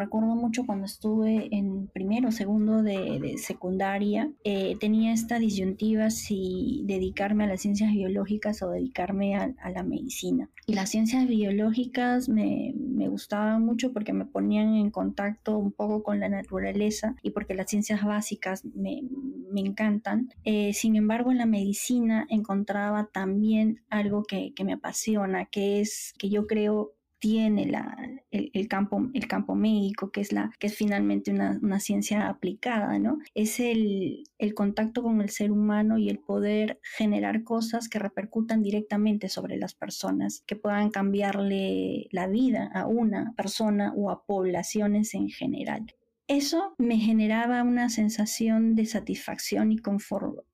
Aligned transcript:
recuerdo 0.00 0.34
mucho 0.34 0.64
cuando 0.64 0.86
estuve 0.86 1.48
en 1.52 1.86
primero 1.88 2.32
segundo 2.32 2.82
de, 2.82 3.36
secundaria, 3.38 4.30
eh, 4.44 4.76
tenía 4.80 5.12
esta 5.12 5.38
disyuntiva 5.38 6.10
si 6.10 6.82
dedicarme 6.86 7.44
a 7.44 7.46
las 7.46 7.60
ciencias 7.60 7.92
biológicas 7.92 8.62
o 8.62 8.70
dedicarme 8.70 9.36
a, 9.36 9.54
la 9.70 9.82
medicina. 9.82 10.50
Y 10.66 10.74
las 10.74 10.90
ciencias 10.90 11.28
biológicas 11.28 12.28
me, 12.28 12.74
me 12.76 13.08
gustaban 13.08 13.64
mucho 13.64 13.92
porque 13.92 14.12
me 14.12 14.24
ponían 14.24 14.74
en 14.74 14.90
contacto 14.90 15.56
un 15.58 15.72
poco 15.72 16.02
con 16.02 16.18
la 16.18 16.28
naturaleza 16.28 17.14
y 17.22 17.30
porque 17.30 17.54
las 17.54 17.70
ciencias 17.70 18.04
básicas 18.04 18.64
me, 18.64 19.02
me 19.50 19.60
encantan. 19.60 20.30
Eh, 20.44 20.72
sin 20.72 20.96
embargo, 20.96 21.30
en 21.30 21.38
la 21.38 21.46
medicina 21.46 22.26
encontraba 22.30 23.08
también 23.12 23.82
algo 23.90 24.24
que, 24.24 24.52
que 24.54 24.64
me 24.64 24.72
apasiona, 24.72 25.46
que 25.46 25.80
es 25.80 26.14
que 26.18 26.30
yo 26.30 26.46
creo 26.46 26.92
tiene 27.20 27.66
la, 27.66 27.96
el, 28.30 28.66
campo, 28.66 29.08
el 29.12 29.28
campo 29.28 29.54
médico, 29.54 30.10
que 30.10 30.22
es, 30.22 30.32
la, 30.32 30.50
que 30.58 30.68
es 30.68 30.74
finalmente 30.74 31.30
una, 31.30 31.60
una 31.62 31.78
ciencia 31.78 32.28
aplicada, 32.28 32.98
¿no? 32.98 33.18
Es 33.34 33.60
el, 33.60 34.24
el, 34.38 34.54
contacto 34.54 35.02
con 35.02 35.20
el 35.20 35.28
ser 35.28 35.52
humano 35.52 35.98
y 35.98 36.08
el 36.08 36.18
poder 36.18 36.80
generar 36.82 37.44
cosas 37.44 37.88
que 37.88 37.98
repercutan 37.98 38.62
directamente 38.62 39.28
sobre 39.28 39.58
las 39.58 39.74
personas, 39.74 40.42
que 40.46 40.56
puedan 40.56 40.90
cambiarle 40.90 42.08
la 42.10 42.26
vida 42.26 42.70
a 42.72 42.86
una 42.86 43.34
persona 43.36 43.92
o 43.94 44.10
a 44.10 44.24
poblaciones 44.24 45.14
en 45.14 45.28
general. 45.28 45.94
Eso 46.26 46.74
me 46.78 46.96
generaba 46.96 47.62
una 47.64 47.90
sensación 47.90 48.76
de 48.76 48.86
satisfacción 48.86 49.72
y, 49.72 49.80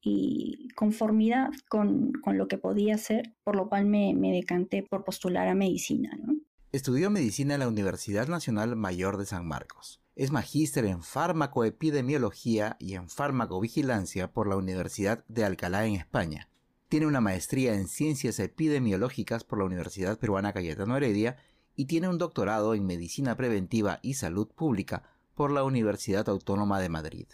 y 0.01 0.69
conformidad 0.74 1.51
con, 1.69 2.12
con, 2.12 2.38
lo 2.38 2.48
que 2.48 2.57
podía 2.57 2.95
hacer, 2.95 3.35
por 3.45 3.57
lo 3.57 3.69
cual 3.69 3.85
me, 3.85 4.15
me 4.15 4.33
decanté 4.33 4.83
por 4.83 5.05
postular 5.05 5.48
a 5.48 5.55
medicina. 5.55 6.16
¿no? 6.19 6.46
Estudió 6.73 7.11
medicina 7.11 7.55
en 7.55 7.61
la 7.61 7.69
Universidad 7.69 8.27
Nacional 8.27 8.74
Mayor 8.74 9.19
de 9.19 9.24
San 9.24 9.47
Marcos. 9.47 10.01
Es 10.16 10.33
magíster 10.33 10.84
en 10.84 11.02
farmacoepidemiología 11.02 12.77
y 12.80 12.95
en 12.95 13.09
farmacovigilancia 13.09 14.32
por 14.32 14.49
la 14.49 14.57
Universidad 14.57 15.24
de 15.29 15.45
Alcalá 15.45 15.87
en 15.87 15.95
España. 15.95 16.49
Tiene 16.88 17.07
una 17.07 17.21
maestría 17.21 17.74
en 17.74 17.87
ciencias 17.87 18.41
epidemiológicas 18.41 19.45
por 19.45 19.60
la 19.60 19.65
Universidad 19.65 20.18
Peruana 20.18 20.52
Cayetano 20.52 20.96
Heredia 20.96 21.37
y 21.76 21.85
tiene 21.85 22.09
un 22.09 22.18
doctorado 22.18 22.74
en 22.74 22.85
medicina 22.85 23.37
preventiva 23.37 24.01
y 24.02 24.15
salud 24.15 24.48
pública 24.48 25.04
por 25.35 25.52
la 25.52 25.63
Universidad 25.63 26.29
Autónoma 26.29 26.80
de 26.80 26.88
Madrid. 26.88 27.26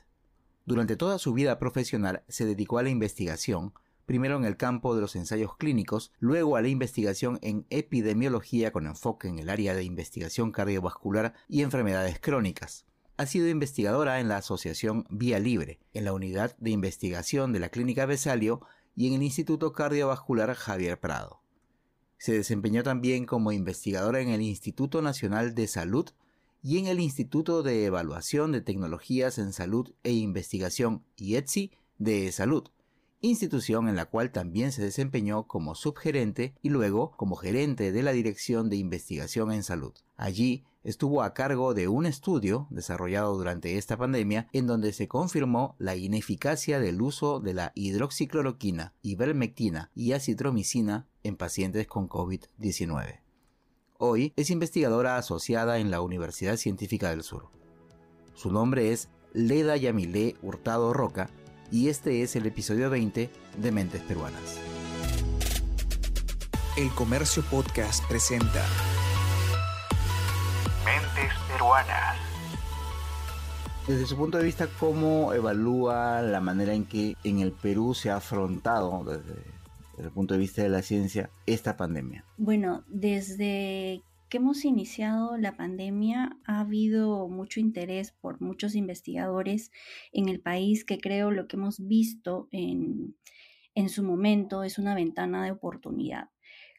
Durante 0.66 0.96
toda 0.96 1.18
su 1.18 1.32
vida 1.32 1.58
profesional 1.58 2.22
se 2.28 2.44
dedicó 2.44 2.78
a 2.78 2.82
la 2.82 2.90
investigación, 2.90 3.72
primero 4.06 4.36
en 4.36 4.44
el 4.44 4.56
campo 4.56 4.94
de 4.94 5.00
los 5.00 5.16
ensayos 5.16 5.56
clínicos, 5.56 6.12
luego 6.18 6.56
a 6.56 6.62
la 6.62 6.68
investigación 6.68 7.38
en 7.42 7.66
epidemiología 7.70 8.72
con 8.72 8.86
enfoque 8.86 9.28
en 9.28 9.38
el 9.38 9.48
área 9.48 9.74
de 9.74 9.84
investigación 9.84 10.52
cardiovascular 10.52 11.34
y 11.48 11.62
enfermedades 11.62 12.18
crónicas. 12.20 12.86
Ha 13.16 13.26
sido 13.26 13.48
investigadora 13.48 14.20
en 14.20 14.28
la 14.28 14.38
Asociación 14.38 15.06
Vía 15.10 15.38
Libre, 15.38 15.78
en 15.92 16.04
la 16.04 16.12
Unidad 16.12 16.56
de 16.58 16.70
Investigación 16.70 17.52
de 17.52 17.60
la 17.60 17.68
Clínica 17.68 18.06
Besalio 18.06 18.62
y 18.96 19.06
en 19.08 19.14
el 19.14 19.22
Instituto 19.22 19.72
Cardiovascular 19.72 20.54
Javier 20.54 20.98
Prado. 20.98 21.40
Se 22.18 22.32
desempeñó 22.32 22.82
también 22.82 23.26
como 23.26 23.52
investigadora 23.52 24.20
en 24.20 24.28
el 24.28 24.42
Instituto 24.42 25.02
Nacional 25.02 25.54
de 25.54 25.66
Salud 25.66 26.08
y 26.62 26.78
en 26.78 26.86
el 26.86 27.00
Instituto 27.00 27.62
de 27.62 27.84
Evaluación 27.84 28.52
de 28.52 28.60
Tecnologías 28.60 29.38
en 29.38 29.52
Salud 29.52 29.92
e 30.04 30.12
Investigación 30.12 31.04
IETSI 31.16 31.72
de 31.98 32.30
Salud, 32.32 32.68
institución 33.22 33.88
en 33.88 33.96
la 33.96 34.06
cual 34.06 34.32
también 34.32 34.72
se 34.72 34.82
desempeñó 34.82 35.44
como 35.44 35.74
subgerente 35.74 36.54
y 36.60 36.68
luego 36.68 37.12
como 37.16 37.36
gerente 37.36 37.92
de 37.92 38.02
la 38.02 38.12
Dirección 38.12 38.68
de 38.68 38.76
Investigación 38.76 39.52
en 39.52 39.62
Salud. 39.62 39.92
Allí 40.16 40.64
estuvo 40.82 41.22
a 41.22 41.32
cargo 41.32 41.72
de 41.72 41.86
un 41.86 42.04
estudio 42.04 42.66
desarrollado 42.70 43.36
durante 43.36 43.78
esta 43.78 43.96
pandemia 43.96 44.48
en 44.52 44.66
donde 44.66 44.92
se 44.92 45.06
confirmó 45.06 45.76
la 45.78 45.94
ineficacia 45.94 46.80
del 46.80 47.00
uso 47.00 47.38
de 47.38 47.54
la 47.54 47.72
hidroxicloroquina, 47.76 48.92
ivermectina 49.02 49.90
y 49.94 50.12
acitromicina 50.12 51.06
en 51.22 51.36
pacientes 51.36 51.86
con 51.86 52.08
COVID-19. 52.08 53.20
Hoy 53.98 54.32
es 54.34 54.50
investigadora 54.50 55.16
asociada 55.16 55.78
en 55.78 55.92
la 55.92 56.00
Universidad 56.00 56.56
Científica 56.56 57.10
del 57.10 57.22
Sur. 57.22 57.50
Su 58.34 58.50
nombre 58.50 58.90
es 58.90 59.08
Leda 59.32 59.76
Yamilé 59.76 60.34
Hurtado 60.42 60.92
Roca 60.92 61.30
y 61.72 61.88
este 61.88 62.22
es 62.22 62.36
el 62.36 62.44
episodio 62.44 62.90
20 62.90 63.30
de 63.56 63.72
Mentes 63.72 64.02
Peruanas. 64.02 64.60
El 66.76 66.90
Comercio 66.90 67.42
Podcast 67.50 68.06
presenta 68.06 68.62
Mentes 70.84 71.32
Peruanas. 71.50 72.18
Desde 73.88 74.06
su 74.06 74.16
punto 74.16 74.36
de 74.36 74.44
vista, 74.44 74.68
¿cómo 74.78 75.32
evalúa 75.32 76.20
la 76.20 76.42
manera 76.42 76.74
en 76.74 76.84
que 76.84 77.16
en 77.24 77.40
el 77.40 77.52
Perú 77.52 77.94
se 77.94 78.10
ha 78.10 78.16
afrontado 78.16 79.02
desde 79.04 79.42
el 79.98 80.10
punto 80.10 80.34
de 80.34 80.40
vista 80.40 80.62
de 80.62 80.68
la 80.68 80.82
ciencia 80.82 81.30
esta 81.46 81.78
pandemia? 81.78 82.24
Bueno, 82.36 82.84
desde 82.86 84.02
que 84.32 84.38
hemos 84.38 84.64
iniciado 84.64 85.36
la 85.36 85.58
pandemia 85.58 86.38
ha 86.46 86.60
habido 86.60 87.28
mucho 87.28 87.60
interés 87.60 88.12
por 88.12 88.40
muchos 88.40 88.74
investigadores 88.74 89.70
en 90.10 90.30
el 90.30 90.40
país 90.40 90.86
que 90.86 90.96
creo 90.96 91.30
lo 91.30 91.46
que 91.46 91.56
hemos 91.56 91.86
visto 91.86 92.48
en, 92.50 93.14
su 93.90 94.02
momento 94.02 94.64
es 94.64 94.78
una 94.78 94.94
ventana 94.94 95.44
de 95.44 95.50
oportunidad. 95.50 96.30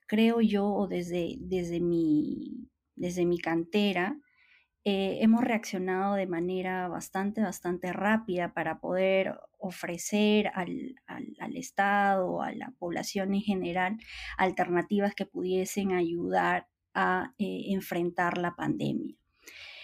Creo 0.07 0.41
yo, 0.41 0.65
o 0.65 0.87
desde, 0.87 1.35
desde, 1.41 1.79
mi, 1.79 2.71
desde 2.95 3.23
mi 3.23 3.37
cantera, 3.37 4.19
eh, 4.83 5.19
hemos 5.21 5.43
reaccionado 5.43 6.15
de 6.15 6.25
manera 6.25 6.87
bastante, 6.87 7.43
bastante 7.43 7.93
rápida 7.93 8.55
para 8.55 8.79
poder 8.79 9.39
ofrecer 9.59 10.49
al, 10.55 10.95
al, 11.05 11.55
Estado, 11.55 12.41
a 12.41 12.51
la 12.51 12.73
población 12.79 13.35
en 13.35 13.41
general, 13.41 13.97
alternativas 14.39 15.13
que 15.13 15.27
pudiesen 15.27 15.91
ayudar 15.91 16.67
a 16.93 17.33
eh, 17.37 17.65
enfrentar 17.67 18.37
la 18.37 18.55
pandemia. 18.55 19.15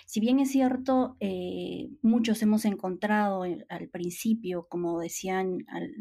Si 0.06 0.20
bien 0.20 0.40
es 0.40 0.52
cierto, 0.52 1.18
eh, 1.20 1.90
muchos 2.02 2.42
hemos 2.42 2.66
encontrado 2.66 3.44
al 3.44 3.90
principio, 3.90 4.66
como 4.68 5.00
decían 5.00 5.66
al, 5.68 5.92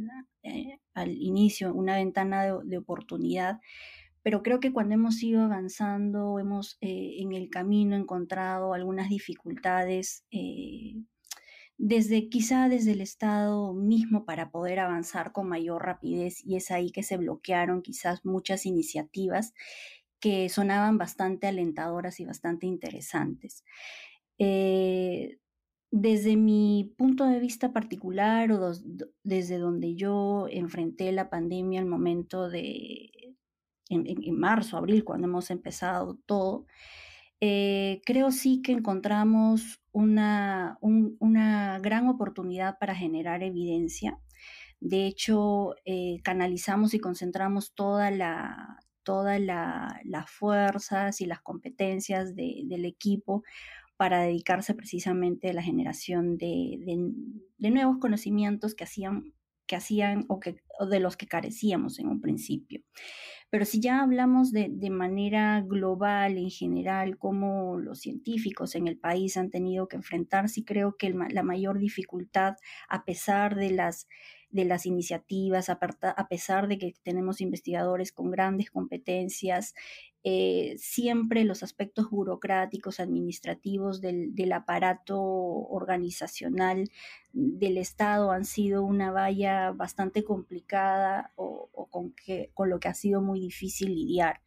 eh, 0.42 0.78
inicio, 1.18 1.74
una 1.74 1.96
ventana 1.96 2.44
de, 2.64 2.78
oportunidad, 2.78 3.60
pero 4.22 4.42
creo 4.42 4.60
que 4.60 4.72
cuando 4.72 4.94
hemos 4.94 5.22
ido 5.22 5.42
avanzando, 5.42 6.38
hemos 6.38 6.78
en 6.80 7.32
el 7.34 7.50
camino 7.50 7.96
encontrado 7.96 8.72
algunas 8.72 9.10
dificultades, 9.10 10.24
desde 11.78 12.28
quizá 12.28 12.68
desde 12.68 12.92
el 12.92 13.00
Estado 13.00 13.72
mismo 13.72 14.24
para 14.24 14.50
poder 14.50 14.80
avanzar 14.80 15.30
con 15.32 15.48
mayor 15.48 15.84
rapidez 15.84 16.44
y 16.44 16.56
es 16.56 16.72
ahí 16.72 16.90
que 16.90 17.04
se 17.04 17.16
bloquearon 17.16 17.82
quizás 17.82 18.24
muchas 18.24 18.66
iniciativas 18.66 19.54
que 20.20 20.48
sonaban 20.48 20.98
bastante 20.98 21.46
alentadoras 21.46 22.20
y 22.20 22.24
bastante 22.24 22.66
interesantes. 22.66 23.64
Eh, 24.38 25.38
desde 25.90 26.36
mi 26.36 26.94
punto 26.98 27.24
de 27.24 27.40
vista 27.40 27.72
particular 27.72 28.52
o 28.52 28.72
desde 29.22 29.58
donde 29.58 29.94
yo 29.94 30.46
enfrenté 30.50 31.12
la 31.12 31.30
pandemia 31.30 31.80
al 31.80 31.86
momento 31.86 32.48
de, 32.50 33.10
en, 33.88 34.38
marzo, 34.38 34.76
abril, 34.76 35.04
cuando 35.04 35.28
hemos 35.28 35.50
empezado 35.50 36.18
todo, 36.26 36.66
eh, 37.40 38.02
creo 38.04 38.30
sí 38.32 38.60
que 38.62 38.72
encontramos 38.72 39.80
una, 39.92 40.78
una, 40.80 41.78
gran 41.78 42.08
oportunidad 42.08 42.78
para 42.78 42.94
generar 42.94 43.42
evidencia. 43.42 44.18
De 44.80 45.06
hecho, 45.06 45.74
eh, 45.84 46.20
canalizamos 46.22 46.94
y 46.94 47.00
concentramos 47.00 47.74
toda 47.74 48.10
la, 48.10 48.78
todas 49.08 49.40
las 49.40 50.30
fuerzas 50.30 51.22
y 51.22 51.24
las 51.24 51.40
competencias 51.40 52.36
del 52.36 52.84
equipo 52.84 53.42
para 53.96 54.20
dedicarse 54.20 54.74
precisamente 54.74 55.48
a 55.48 55.54
la 55.54 55.62
generación 55.62 56.36
de, 56.36 56.78
nuevos 57.58 57.96
conocimientos 57.98 58.74
que 58.74 58.84
hacían 58.84 59.32
que 59.66 59.76
hacían 59.76 60.24
o, 60.28 60.40
que, 60.40 60.56
de 60.90 61.00
los 61.00 61.16
que 61.18 61.26
carecíamos 61.26 61.98
en 61.98 62.08
un 62.08 62.22
principio. 62.22 62.80
Pero 63.50 63.66
si 63.66 63.80
ya 63.80 64.02
hablamos 64.02 64.50
de, 64.50 64.90
manera 64.90 65.62
global, 65.62 66.38
en 66.38 66.50
general, 66.50 67.18
cómo 67.18 67.78
los 67.78 68.00
científicos 68.00 68.74
en 68.74 68.88
el 68.88 68.98
país 68.98 69.36
han 69.36 69.50
tenido 69.50 69.86
que 69.86 69.96
enfrentarse, 69.96 70.64
creo 70.64 70.96
que 70.98 71.10
la 71.10 71.42
mayor 71.42 71.78
dificultad, 71.78 72.54
a 72.88 73.04
pesar 73.04 73.56
de 73.56 73.70
las 73.70 74.06
de 74.50 74.64
las 74.64 74.86
iniciativas, 74.86 75.68
a 75.68 76.28
pesar 76.28 76.68
de 76.68 76.78
que 76.78 76.94
tenemos 77.02 77.40
investigadores 77.40 78.12
con 78.12 78.30
grandes 78.30 78.70
competencias, 78.70 79.74
eh, 80.24 80.74
siempre 80.78 81.44
los 81.44 81.62
aspectos 81.62 82.10
burocráticos, 82.10 82.98
administrativos 82.98 84.00
del, 84.00 84.52
aparato 84.52 85.20
organizacional 85.20 86.90
del 87.32 87.78
Estado 87.78 88.32
han 88.32 88.44
sido 88.44 88.82
una 88.82 89.12
valla 89.12 89.70
bastante 89.70 90.24
complicada 90.24 91.32
o, 91.36 91.88
con, 91.90 92.12
que, 92.12 92.50
con 92.52 92.68
lo 92.68 92.80
que 92.80 92.88
ha 92.88 92.94
sido 92.94 93.22
muy 93.22 93.38
difícil 93.38 93.94
lidiar. 93.94 94.40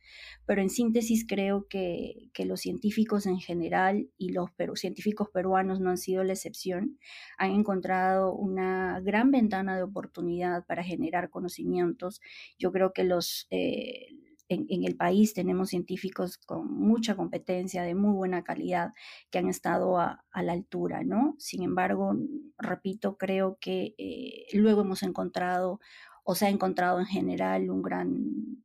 Pero 0.45 0.61
en 0.61 0.69
síntesis 0.69 1.25
creo 1.25 1.67
que, 1.69 2.29
los 2.43 2.59
científicos 2.59 3.27
en 3.27 3.39
general 3.39 4.09
y 4.17 4.31
los 4.31 4.51
científicos 4.75 5.29
peruanos 5.29 5.79
no 5.79 5.89
han 5.91 5.97
sido 5.97 6.23
la 6.23 6.33
excepción, 6.33 6.97
han 7.37 7.51
encontrado 7.51 8.33
una 8.33 8.99
gran 8.99 9.31
ventana 9.31 9.77
de 9.77 9.83
oportunidad 9.83 10.65
para 10.65 10.83
generar 10.83 11.29
conocimientos. 11.29 12.19
Yo 12.59 12.71
creo 12.73 12.91
que 12.91 13.05
los... 13.05 13.47
Eh, 13.51 14.07
en, 14.53 14.83
el 14.83 14.95
país 14.95 15.33
tenemos 15.33 15.69
científicos 15.69 16.37
con 16.37 16.71
mucha 16.73 17.15
competencia, 17.15 17.83
de 17.83 17.95
muy 17.95 18.13
buena 18.13 18.43
calidad, 18.43 18.93
que 19.29 19.39
han 19.39 19.47
estado 19.47 19.99
a, 19.99 20.23
la 20.33 20.53
altura, 20.53 21.03
¿no? 21.03 21.35
Sin 21.37 21.63
embargo, 21.63 22.15
repito, 22.57 23.17
creo 23.17 23.57
que 23.59 23.95
eh, 23.97 24.45
luego 24.53 24.81
hemos 24.81 25.03
encontrado 25.03 25.79
o 26.23 26.35
se 26.35 26.45
ha 26.45 26.49
encontrado 26.49 26.99
en 26.99 27.05
general 27.05 27.69
un 27.69 27.81
gran 27.81 28.63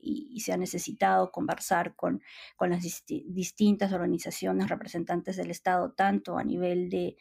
y, 0.00 0.40
se 0.40 0.52
ha 0.52 0.56
necesitado 0.56 1.30
conversar 1.32 1.94
con, 1.96 2.22
con 2.56 2.70
las 2.70 2.82
distintas 2.82 3.92
organizaciones 3.92 4.68
representantes 4.68 5.36
del 5.36 5.50
Estado, 5.50 5.92
tanto 5.92 6.38
a 6.38 6.44
nivel 6.44 6.90
de, 6.90 7.16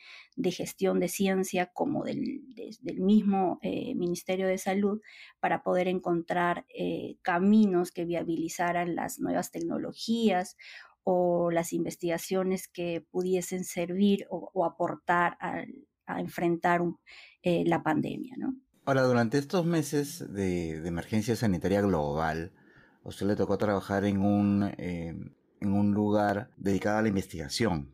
gestión 0.51 0.99
de 0.99 1.07
ciencia 1.07 1.67
como 1.73 2.03
del, 2.03 2.43
del 2.81 3.01
mismo 3.01 3.59
eh, 3.61 3.95
Ministerio 3.95 4.47
de 4.47 4.57
Salud, 4.57 5.01
para 5.39 5.63
poder 5.63 5.87
encontrar 5.87 6.65
eh, 6.69 7.17
caminos 7.21 7.91
que 7.91 8.05
viabilizaran 8.05 8.95
las 8.95 9.19
nuevas 9.19 9.51
tecnologías 9.51 10.57
o 11.03 11.51
las 11.51 11.71
investigaciones 11.71 12.67
que 12.67 13.01
pudiesen 13.09 13.63
servir 13.63 14.27
o, 14.29 14.65
aportar 14.65 15.37
a, 15.39 15.63
enfrentar 16.19 16.81
eh, 17.41 17.63
la 17.65 17.81
pandemia, 17.81 18.35
¿no? 18.37 18.55
Ahora, 18.87 19.01
durante 19.01 19.37
estos 19.37 19.65
meses 19.65 20.33
de, 20.33 20.77
emergencia 20.87 21.35
sanitaria 21.35 21.81
global, 21.81 22.53
a 23.03 23.09
usted 23.09 23.25
le 23.25 23.35
tocó 23.35 23.57
trabajar 23.57 24.05
en 24.05 24.21
un, 24.21 24.63
eh, 24.77 25.13
en 25.59 25.73
un 25.73 25.93
lugar 25.93 26.51
dedicado 26.55 26.99
a 26.99 27.01
la 27.01 27.09
investigación. 27.09 27.91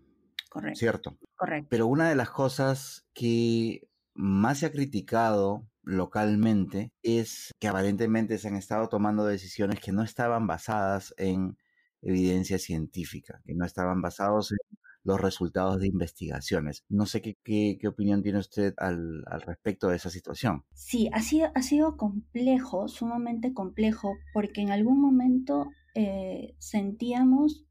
Correcto. 0.52 0.78
¿Cierto? 0.78 1.18
Correcto. 1.36 1.68
Pero 1.72 1.88
una 1.88 2.10
de 2.10 2.16
las 2.16 2.30
cosas 2.30 3.08
que 3.16 3.88
más 4.14 4.60
se 4.60 4.68
ha 4.68 4.72
criticado 4.72 5.68
localmente 5.82 6.92
es 7.02 7.50
que 7.60 7.68
aparentemente 7.68 8.38
se 8.38 8.50
han 8.50 8.56
estado 8.56 8.88
tomando 8.88 9.26
decisiones 9.26 9.80
que 9.80 9.92
no 9.92 10.04
estaban 10.04 10.46
basadas 10.46 11.16
en 11.18 11.58
evidencia 12.04 12.60
científica, 12.60 13.42
que 13.46 13.56
no 13.56 13.66
estaban 13.66 14.04
basados 14.04 14.52
en 14.52 14.60
los 15.04 15.20
resultados 15.20 15.80
de 15.80 15.88
investigaciones. 15.88 16.84
No 16.90 17.06
sé 17.06 17.22
qué, 17.22 17.38
qué, 17.44 17.88
opinión 17.88 18.24
tiene 18.24 18.40
usted 18.40 18.74
al, 18.78 19.24
respecto 19.46 19.90
de 19.90 19.98
esa 19.98 20.10
situación. 20.10 20.64
Sí, 20.74 21.10
ha 21.14 21.22
sido, 21.22 21.52
ha 21.54 21.62
sido 21.62 21.98
complejo, 21.98 22.88
sumamente 22.88 23.54
complejo, 23.54 24.16
porque 24.34 24.62
en 24.62 24.72
algún 24.72 25.02
momento 25.02 25.70
eh, 25.96 26.56
sentíamos 26.60 27.66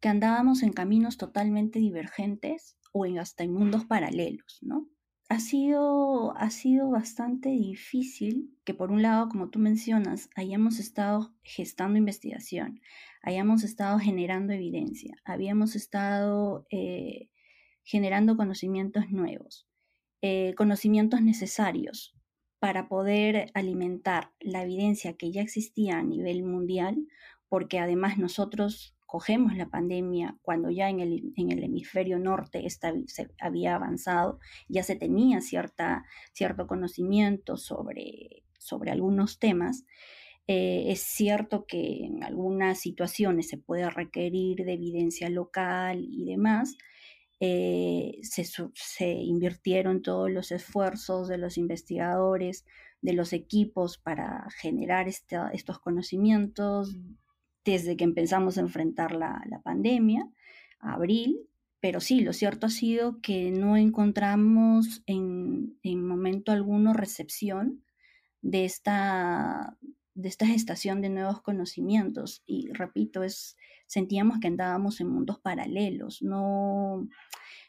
que 0.00 0.08
andábamos 0.08 0.62
en 0.62 0.72
caminos 0.72 1.16
totalmente 1.16 1.78
divergentes 1.78 2.76
o 2.92 3.06
en 3.06 3.18
hasta 3.18 3.44
en 3.44 3.52
mundos 3.52 3.84
paralelos, 3.86 4.58
¿no? 4.62 4.88
Ha 5.30 5.40
sido, 5.40 6.36
ha 6.36 6.50
sido 6.50 6.90
bastante 6.90 7.48
difícil 7.48 8.54
que 8.64 8.74
por 8.74 8.92
un 8.92 9.00
lado, 9.00 9.30
como 9.30 9.48
tú 9.48 9.58
mencionas, 9.58 10.28
hayamos 10.36 10.78
estado 10.78 11.34
gestando 11.42 11.98
investigación, 11.98 12.80
hayamos 13.24 13.64
estado 13.64 13.98
generando 13.98 14.52
evidencia, 14.52 15.16
habíamos 15.24 15.76
estado 15.76 16.66
eh, 16.70 17.30
generando 17.82 18.36
conocimientos 18.36 19.10
nuevos, 19.10 19.66
eh, 20.20 20.54
conocimientos 20.56 21.22
necesarios 21.22 22.14
para 22.58 22.88
poder 22.88 23.50
alimentar 23.54 24.32
la 24.40 24.62
evidencia 24.62 25.16
que 25.16 25.32
ya 25.32 25.42
existía 25.42 25.98
a 25.98 26.02
nivel 26.02 26.44
mundial, 26.44 26.96
porque 27.48 27.78
además 27.78 28.18
nosotros 28.18 28.96
cogemos 29.06 29.56
la 29.56 29.68
pandemia 29.70 30.36
cuando 30.42 30.70
ya 30.70 30.90
en 30.90 31.00
el, 31.00 31.32
en 31.36 31.50
el 31.50 31.62
hemisferio 31.62 32.18
norte 32.18 32.66
esta, 32.66 32.92
se 33.06 33.30
había 33.38 33.74
avanzado, 33.76 34.38
ya 34.68 34.82
se 34.82 34.96
tenía 34.96 35.40
cierta, 35.40 36.04
cierto 36.32 36.66
conocimiento 36.66 37.56
sobre, 37.56 38.44
sobre 38.58 38.90
algunos 38.90 39.38
temas, 39.38 39.84
eh, 40.46 40.84
es 40.88 41.00
cierto 41.00 41.66
que 41.66 42.04
en 42.04 42.22
algunas 42.22 42.78
situaciones 42.78 43.48
se 43.48 43.56
puede 43.56 43.88
requerir 43.88 44.64
de 44.64 44.74
evidencia 44.74 45.30
local 45.30 46.06
y 46.10 46.26
demás. 46.26 46.76
Eh, 47.40 48.20
se, 48.22 49.12
invirtieron 49.12 50.02
todos 50.02 50.30
los 50.30 50.52
esfuerzos 50.52 51.28
de 51.28 51.38
los 51.38 51.58
investigadores, 51.58 52.64
de 53.00 53.12
los 53.14 53.32
equipos 53.32 53.98
para 53.98 54.46
generar 54.60 55.08
estos 55.08 55.78
conocimientos 55.80 56.96
desde 57.64 57.96
que 57.96 58.04
empezamos 58.04 58.58
a 58.58 58.62
enfrentar 58.62 59.12
la, 59.12 59.42
pandemia, 59.64 60.28
abril, 60.78 61.40
pero 61.80 62.00
sí, 62.00 62.20
lo 62.20 62.32
cierto 62.32 62.66
ha 62.66 62.70
sido 62.70 63.20
que 63.20 63.50
no 63.50 63.76
encontramos 63.76 65.02
en, 65.06 65.78
en 65.82 66.06
momento 66.06 66.52
alguno 66.52 66.92
recepción 66.92 67.82
de 68.42 68.64
esta, 68.66 69.76
de 70.14 70.28
esta 70.28 70.46
gestación 70.46 71.00
de 71.00 71.10
nuevos 71.10 71.42
conocimientos. 71.42 72.42
Y 72.46 72.68
repito, 72.72 73.22
es, 73.22 73.56
sentíamos 73.86 74.38
que 74.40 74.48
andábamos 74.48 75.00
en 75.00 75.08
mundos 75.08 75.40
paralelos, 75.40 76.22
no, 76.22 77.08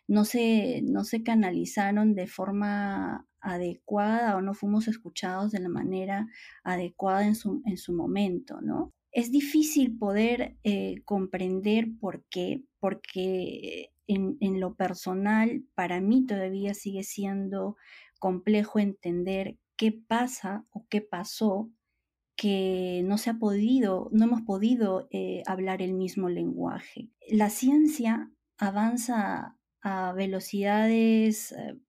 no, 0.08 0.26
se, 0.26 0.82
no 0.84 1.04
se 1.04 1.24
canalizaron 1.24 2.16
de 2.16 2.28
forma 2.28 3.28
adecuada 3.42 4.36
o 4.36 4.42
no 4.42 4.54
fuimos 4.54 4.88
escuchados 4.88 5.52
de 5.52 5.60
la 5.60 5.70
manera 5.70 6.28
adecuada 6.64 7.26
en 7.26 7.36
su, 7.36 7.62
en 7.66 7.78
su 7.78 7.94
momento, 7.94 8.62
¿no? 8.62 8.94
Es 9.12 9.32
difícil 9.32 9.98
poder 9.98 10.58
eh, 10.64 11.02
comprender 11.06 11.88
por 12.02 12.26
qué, 12.30 12.64
porque 12.80 13.92
en, 14.08 14.38
en 14.42 14.60
lo 14.60 14.76
personal 14.76 15.64
para 15.74 16.02
mí 16.02 16.26
todavía 16.26 16.74
sigue 16.74 17.04
siendo 17.04 17.78
complejo 18.20 18.80
entender 18.80 19.58
qué 19.78 19.92
pasa 19.92 20.66
o 20.70 20.86
qué 20.90 21.02
pasó 21.02 21.70
que 22.36 23.02
no 23.06 23.18
se 23.18 23.30
ha 23.30 23.36
podido, 23.36 24.10
no 24.12 24.26
hemos 24.26 24.42
podido 24.42 25.08
eh, 25.12 25.44
hablar 25.46 25.82
el 25.82 25.94
mismo 25.94 26.30
lenguaje. 26.30 27.10
La 27.30 27.50
ciencia 27.50 28.32
avanza 28.58 29.58
a 29.82 30.14
velocidades 30.14 31.54
eh, 31.54 31.80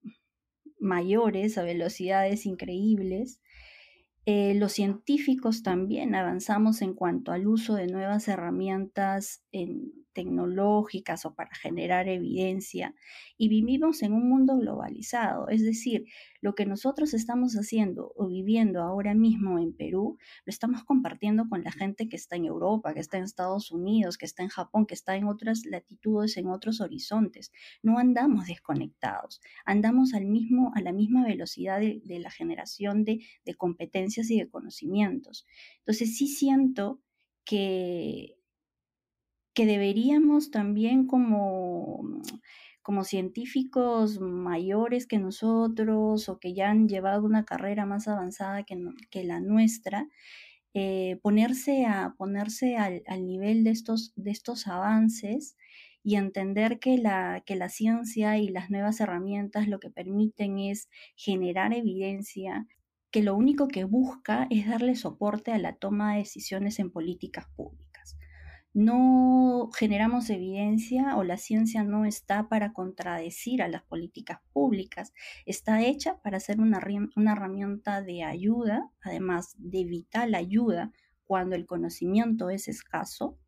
mayores, 0.79 1.59
a 1.59 1.63
velocidades 1.63 2.47
increíbles. 2.47 3.41
Eh, 4.25 4.55
los 4.55 4.73
científicos 4.73 5.63
también 5.63 6.15
avanzamos 6.15 6.83
en 6.83 6.95
cuanto 6.95 7.33
al 7.33 7.47
uso 7.47 7.75
de 7.75 7.87
nuevas 7.87 8.29
herramientas 8.29 9.45
en 9.51 9.93
tecnológicas 10.17 11.27
o 11.27 11.35
para 11.35 11.55
generar 11.55 12.09
evidencia 12.09 12.95
y 13.37 13.49
vivimos 13.49 14.03
en 14.03 14.15
un 14.15 14.27
mundo 14.31 14.57
globalizado, 14.57 15.51
es 15.51 15.63
decir, 15.63 16.07
lo 16.41 16.55
que 16.55 16.65
nosotros 16.65 17.13
estamos 17.13 17.53
haciendo 17.53 18.15
o 18.17 18.27
viviendo 18.27 18.81
ahora 18.81 19.13
mismo 19.15 19.59
en 19.59 19.75
Perú, 19.75 20.17
lo 20.47 20.51
estamos 20.51 20.85
compartiendo 20.85 21.51
con 21.51 21.63
la 21.63 21.71
gente 21.71 22.09
que 22.09 22.17
está 22.17 22.37
en 22.37 22.47
Europa, 22.47 22.95
que 22.95 23.01
está 23.01 23.19
en 23.19 23.25
Estados 23.25 23.71
Unidos, 23.71 24.17
que 24.17 24.25
está 24.25 24.43
en 24.43 24.49
Japón, 24.49 24.87
que 24.87 24.95
está 24.95 25.17
en 25.17 25.27
otras 25.27 25.67
latitudes, 25.67 26.39
en 26.39 26.49
otros 26.49 26.81
horizontes. 26.81 27.53
No 27.83 27.99
andamos 27.99 28.47
desconectados, 28.47 29.43
andamos 29.67 30.15
al 30.15 30.25
mismo, 30.25 30.73
a 30.75 30.81
la 30.81 30.93
misma 30.93 31.27
velocidad 31.27 31.79
de, 31.79 32.01
la 32.19 32.31
generación 32.31 33.05
de, 33.05 33.21
de 33.45 33.55
competencias 33.55 34.31
y 34.31 34.39
de 34.39 34.49
conocimientos. 34.49 35.47
Entonces 35.81 36.17
sí 36.17 36.27
siento 36.27 37.03
que 37.45 38.36
que 39.57 39.65
deberíamos 39.65 40.51
también 40.51 41.07
como, 41.07 42.21
como 42.83 43.05
científicos 43.05 44.21
mayores 44.21 45.07
que 45.07 45.19
nosotros 45.19 46.29
o 46.29 46.39
que 46.39 46.53
ya 46.53 46.69
han 46.69 46.89
llevado 46.91 47.25
una 47.25 47.47
carrera 47.47 47.87
más 47.87 48.07
avanzada 48.07 48.65
que, 48.65 48.79
que 49.11 49.25
la 49.25 49.41
nuestra, 49.41 50.09
eh, 50.75 51.19
ponerse, 51.23 51.87
a, 51.87 52.15
ponerse 52.19 52.77
al, 52.77 53.03
nivel 53.27 53.65
de 53.65 53.71
estos, 53.71 54.13
de 54.15 54.31
estos 54.31 54.67
avances 54.67 55.57
y 56.03 56.17
entender 56.17 56.79
que 56.79 56.99
la, 56.99 57.43
que 57.47 57.57
la 57.57 57.71
ciencia 57.71 58.37
y 58.37 58.49
las 58.49 58.71
nuevas 58.71 59.01
herramientas 59.01 59.69
lo 59.69 59.81
que 59.81 59.89
permiten 59.89 60.59
es 60.59 60.91
generar 61.17 61.73
evidencia, 61.73 62.67
que 63.11 63.23
lo 63.23 63.35
único 63.35 63.69
que 63.69 63.85
busca 63.85 64.49
es 64.51 64.69
darle 64.69 64.97
soporte 64.97 65.53
a 65.53 65.59
la 65.59 65.77
toma 65.77 66.13
de 66.13 66.19
decisiones 66.19 66.79
en 66.79 66.91
políticas 66.91 67.47
públicas 67.57 67.86
no 68.77 69.71
generamos 69.75 70.29
evidencia 70.29 71.17
o 71.17 71.25
la 71.25 71.39
ciencia 71.39 71.83
no 71.83 72.05
está 72.05 72.47
para 72.51 72.75
contradecir 72.75 73.63
a 73.63 73.69
las 73.69 73.83
políticas 73.83 74.41
públicas, 74.53 75.15
está 75.47 75.83
hecha 75.83 76.21
para 76.21 76.41
ser 76.41 76.61
una, 76.61 76.79
herramienta 77.33 78.03
de 78.03 78.23
ayuda, 78.23 78.91
además 79.01 79.55
de 79.57 79.85
vital 79.85 80.35
ayuda 80.35 80.93
cuando 81.25 81.57
el 81.57 81.65
conocimiento 81.65 82.51
es 82.51 82.69
escaso. 82.69 83.39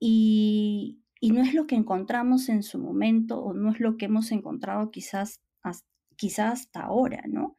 Y, 0.00 1.02
no 1.20 1.42
es 1.42 1.52
lo 1.52 1.66
que 1.66 1.74
encontramos 1.74 2.48
en 2.48 2.62
su 2.62 2.78
momento 2.78 3.42
o 3.42 3.52
no 3.52 3.72
es 3.72 3.80
lo 3.80 3.98
que 3.98 4.06
hemos 4.06 4.32
encontrado 4.32 4.90
quizás, 4.90 5.42
quizás 6.16 6.60
hasta 6.60 6.80
ahora, 6.80 7.24
¿no? 7.28 7.58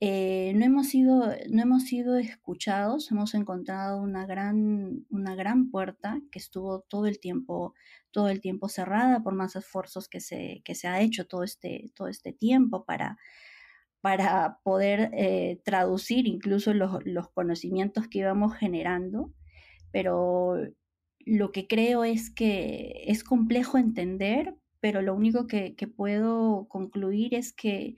Eh, 0.00 0.52
no, 0.54 0.64
hemos 0.66 0.88
sido, 0.88 1.32
no 1.48 1.62
hemos 1.62 1.84
sido 1.84 2.18
escuchados, 2.18 3.10
hemos 3.10 3.34
encontrado 3.34 3.98
una 4.02 4.26
gran, 4.26 5.06
una 5.08 5.34
gran 5.34 5.70
puerta 5.70 6.20
que 6.30 6.38
estuvo 6.38 6.80
todo 6.80 7.06
el 7.06 7.18
tiempo, 7.18 7.74
todo 8.10 8.28
el 8.28 8.40
tiempo 8.42 8.68
cerrada 8.68 9.22
por 9.22 9.34
más 9.34 9.56
esfuerzos 9.56 10.08
que 10.08 10.20
se, 10.20 10.60
que 10.64 10.74
se 10.74 10.88
ha 10.88 11.00
hecho 11.00 11.26
todo 11.26 11.44
este, 11.44 11.90
todo 11.94 12.08
este 12.08 12.34
tiempo 12.34 12.84
para, 12.84 13.16
para 14.02 14.60
poder 14.64 15.10
eh, 15.14 15.60
traducir 15.64 16.26
incluso 16.26 16.74
los, 16.74 16.98
los 17.06 17.30
conocimientos 17.30 18.06
que 18.08 18.18
íbamos 18.18 18.54
generando, 18.54 19.32
pero 19.92 20.56
lo 21.20 21.52
que 21.52 21.66
creo 21.66 22.04
es 22.04 22.30
que 22.30 23.04
es 23.06 23.24
complejo 23.24 23.78
entender, 23.78 24.56
pero 24.80 25.00
lo 25.02 25.14
único 25.14 25.46
que, 25.46 25.74
que 25.74 25.88
puedo 25.88 26.68
concluir 26.68 27.34
es 27.34 27.52
que 27.54 27.96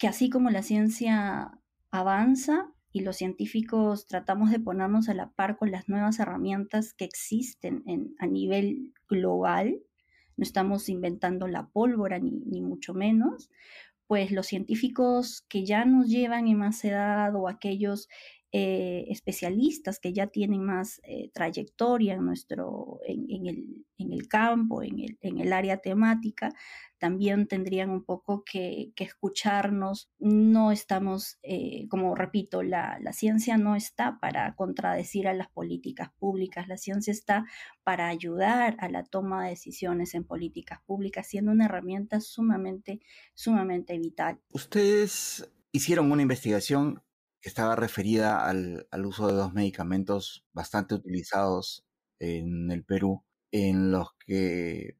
que 0.00 0.08
así 0.08 0.30
como 0.30 0.48
la 0.48 0.62
ciencia 0.62 1.52
avanza 1.90 2.72
y 2.90 3.02
los 3.02 3.16
científicos 3.16 4.06
tratamos 4.06 4.50
de 4.50 4.58
ponernos 4.58 5.10
a 5.10 5.14
la 5.14 5.30
par 5.30 5.58
con 5.58 5.70
las 5.70 5.90
nuevas 5.90 6.18
herramientas 6.18 6.94
que 6.94 7.04
existen 7.04 7.84
a 8.18 8.26
nivel 8.26 8.94
global, 9.10 9.78
no 10.38 10.42
estamos 10.42 10.88
inventando 10.88 11.48
la 11.48 11.68
pólvora 11.68 12.18
ni, 12.18 12.30
ni 12.46 12.62
mucho 12.62 12.94
menos, 12.94 13.50
pues 14.06 14.30
los 14.32 14.46
científicos 14.46 15.42
que 15.50 15.66
ya 15.66 15.84
nos 15.84 16.08
llevan 16.08 16.48
en 16.48 16.56
más 16.56 16.82
edad 16.82 17.36
o 17.36 17.46
aquellos 17.46 18.08
eh, 18.52 19.04
especialistas 19.08 20.00
que 20.00 20.12
ya 20.12 20.26
tienen 20.26 20.64
más 20.64 21.00
eh, 21.04 21.30
trayectoria 21.32 22.14
en, 22.14 22.24
nuestro, 22.24 22.98
en, 23.06 23.46
el, 23.46 23.86
en 23.96 24.12
el, 24.12 24.26
campo, 24.26 24.82
en 24.82 24.98
el, 24.98 25.18
en 25.20 25.38
el, 25.38 25.52
área 25.52 25.76
temática, 25.76 26.52
también 26.98 27.46
tendrían 27.46 27.90
un 27.90 28.04
poco 28.04 28.42
que, 28.44 28.92
escucharnos. 28.96 30.10
No 30.18 30.72
estamos, 30.72 31.38
eh, 31.44 31.86
como 31.88 32.16
repito, 32.16 32.64
la, 32.64 32.98
la, 33.00 33.12
ciencia 33.12 33.56
no 33.56 33.76
está 33.76 34.18
para 34.20 34.56
contradecir 34.56 35.28
a 35.28 35.34
las 35.34 35.48
políticas 35.48 36.10
públicas, 36.18 36.66
la 36.66 36.76
ciencia 36.76 37.12
está 37.12 37.46
para 37.84 38.08
ayudar 38.08 38.76
a 38.80 38.88
la 38.88 39.04
toma 39.04 39.44
de 39.44 39.50
decisiones 39.50 40.14
en 40.14 40.24
políticas 40.24 40.80
públicas, 40.86 41.28
siendo 41.28 41.52
una 41.52 41.66
herramienta 41.66 42.18
sumamente, 42.18 42.98
sumamente 43.34 43.96
vital. 43.96 44.40
Ustedes 44.50 45.48
hicieron 45.70 46.10
una 46.10 46.22
investigación 46.22 47.00
que 47.40 47.48
estaba 47.48 47.76
referida 47.76 48.46
al, 48.46 48.86
al, 48.90 49.06
uso 49.06 49.26
de 49.26 49.34
dos 49.34 49.52
medicamentos 49.52 50.44
bastante 50.52 50.94
utilizados 50.94 51.86
en 52.18 52.70
el 52.70 52.84
Perú, 52.84 53.24
en 53.50 53.92
los 53.92 54.08
que 54.26 54.98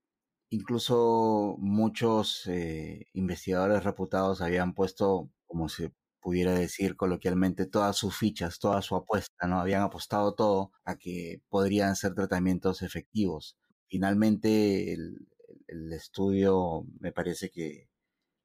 incluso 0.51 1.57
muchos 1.59 2.47
eh, 2.49 3.07
investigadores 3.15 3.85
reputados 3.85 4.41
habían 4.41 4.75
puesto, 4.75 5.31
como 5.47 5.69
se 5.69 5.93
pudiera 6.21 6.55
decir 6.55 6.97
coloquialmente, 6.97 7.67
todas 7.67 7.97
sus 7.97 8.17
fichas, 8.17 8.59
toda 8.59 8.83
su 8.83 8.97
apuesta, 8.97 9.47
¿no? 9.47 9.61
Habían 9.61 9.83
apostado 9.83 10.35
todo 10.35 10.73
a 10.85 10.97
que 10.97 11.43
podrían 11.49 11.97
ser 11.97 12.15
tratamientos 12.15 12.83
efectivos. 12.83 13.57
Finalmente, 13.89 14.93
el, 14.93 15.27
estudio 15.93 16.85
me 16.99 17.13
parece 17.13 17.51
que, 17.51 17.89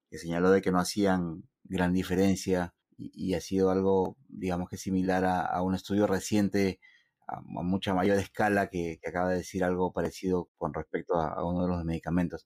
que 0.09 0.17
señaló 0.19 0.51
de 0.51 0.61
que 0.61 0.71
no 0.71 0.79
hacían 0.79 1.43
gran 1.63 1.93
diferencia 1.93 2.75
y, 2.97 3.33
ha 3.35 3.41
sido 3.41 3.71
algo, 3.71 4.17
digamos 4.29 4.69
que 4.69 4.77
similar 4.77 5.25
a, 5.25 5.61
un 5.61 5.75
estudio 5.75 6.07
reciente 6.07 6.79
a, 7.27 7.41
mucha 7.41 7.93
mayor 7.93 8.17
escala 8.19 8.69
que, 8.69 8.99
acaba 9.07 9.29
de 9.31 9.37
decir 9.37 9.63
algo 9.63 9.91
parecido 9.93 10.49
con 10.57 10.73
respecto 10.73 11.15
a, 11.15 11.45
uno 11.45 11.63
de 11.63 11.69
los 11.69 11.83
medicamentos. 11.85 12.45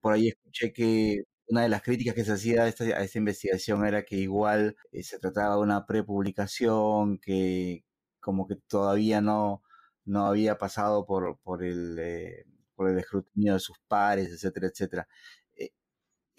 Por 0.00 0.12
ahí 0.14 0.28
escuché 0.28 0.72
que 0.72 1.22
una 1.48 1.62
de 1.62 1.68
las 1.68 1.82
críticas 1.82 2.14
que 2.14 2.24
se 2.24 2.32
hacía 2.32 2.64
a 2.64 2.68
esta, 2.68 2.84
a 2.84 3.02
esta 3.02 3.18
investigación 3.18 3.84
era 3.86 4.04
que 4.04 4.16
igual 4.16 4.76
eh, 4.92 5.02
se 5.02 5.18
trataba 5.18 5.56
de 5.56 5.62
una 5.62 5.86
prepublicación, 5.86 7.18
que 7.18 7.84
como 8.20 8.46
que 8.46 8.56
todavía 8.68 9.20
no, 9.20 9.62
no 10.04 10.26
había 10.26 10.58
pasado 10.58 11.06
por, 11.06 11.38
por, 11.42 11.64
el, 11.64 11.98
eh, 11.98 12.44
por 12.74 12.90
el 12.90 12.98
escrutinio 12.98 13.54
de 13.54 13.60
sus 13.60 13.78
pares, 13.88 14.30
etcétera, 14.30 14.68
etcétera. 14.68 15.08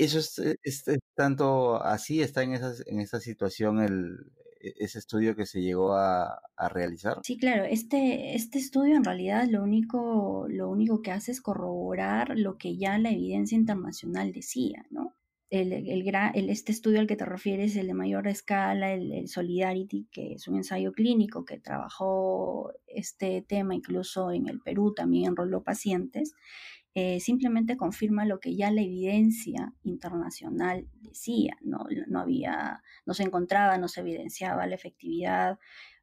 Eso 0.01 0.19
eh, 0.43 0.55
es, 0.63 0.83
tanto 1.13 1.75
así, 1.83 2.21
está 2.23 2.41
en 2.41 2.53
esa, 2.53 2.73
en 2.87 2.99
esa 2.99 3.19
situación 3.19 3.79
el, 3.79 4.31
e, 4.59 4.73
ese 4.79 4.97
estudio 4.97 5.35
que 5.35 5.45
se 5.45 5.61
llegó 5.61 5.93
a, 5.93 6.41
a, 6.55 6.69
realizar? 6.69 7.19
Sí, 7.23 7.37
claro, 7.37 7.65
este, 7.65 8.35
este 8.35 8.57
estudio 8.57 8.95
en 8.95 9.03
realidad 9.03 9.47
lo 9.47 9.61
único, 9.61 10.47
lo 10.49 10.69
único 10.69 11.03
que 11.03 11.11
hace 11.11 11.31
es 11.31 11.39
corroborar 11.39 12.35
lo 12.35 12.57
que 12.57 12.77
ya 12.77 12.97
la 12.97 13.11
evidencia 13.11 13.55
internacional 13.55 14.31
decía, 14.33 14.87
¿no? 14.89 15.15
El, 15.51 15.71
el, 15.71 15.87
el, 16.33 16.49
este 16.49 16.71
estudio 16.71 16.99
al 16.99 17.07
que 17.07 17.17
te 17.17 17.25
refieres, 17.25 17.75
el 17.75 17.85
de 17.85 17.93
mayor 17.93 18.25
escala, 18.27 18.93
el, 18.93 19.11
el, 19.11 19.27
Solidarity, 19.27 20.07
que 20.11 20.33
es 20.33 20.47
un 20.47 20.55
ensayo 20.55 20.93
clínico 20.93 21.45
que 21.45 21.59
trabajó 21.59 22.71
este 22.87 23.43
tema 23.43 23.75
incluso 23.75 24.31
en 24.31 24.47
el 24.47 24.61
Perú, 24.61 24.93
también 24.95 25.31
enroló 25.31 25.61
pacientes, 25.61 26.33
eh, 26.93 27.19
simplemente 27.21 27.77
confirma 27.77 28.25
lo 28.25 28.39
que 28.39 28.55
ya 28.55 28.69
la 28.69 28.81
evidencia 28.81 29.73
internacional 29.83 30.87
decía, 30.93 31.57
no, 31.61 31.85
no 32.07 32.19
había, 32.19 32.83
no 33.05 33.13
se 33.13 33.23
encontraba, 33.23 33.77
no 33.77 33.87
se 33.87 34.01
evidenciaba 34.01 34.67
la 34.67 34.75
efectividad 34.75 35.57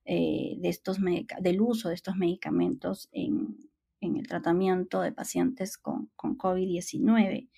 eh, 0.06 0.56
de 0.58 0.68
estos 0.70 0.98
del 1.40 1.60
uso 1.60 1.90
de 1.90 1.94
estos 1.94 2.16
medicamentos 2.16 3.10
en, 3.12 3.58
en 4.00 4.16
el 4.16 4.26
tratamiento 4.26 5.02
de 5.02 5.12
pacientes 5.12 5.76
con, 5.76 6.10
con 6.16 6.38
COVID-19. 6.38 7.50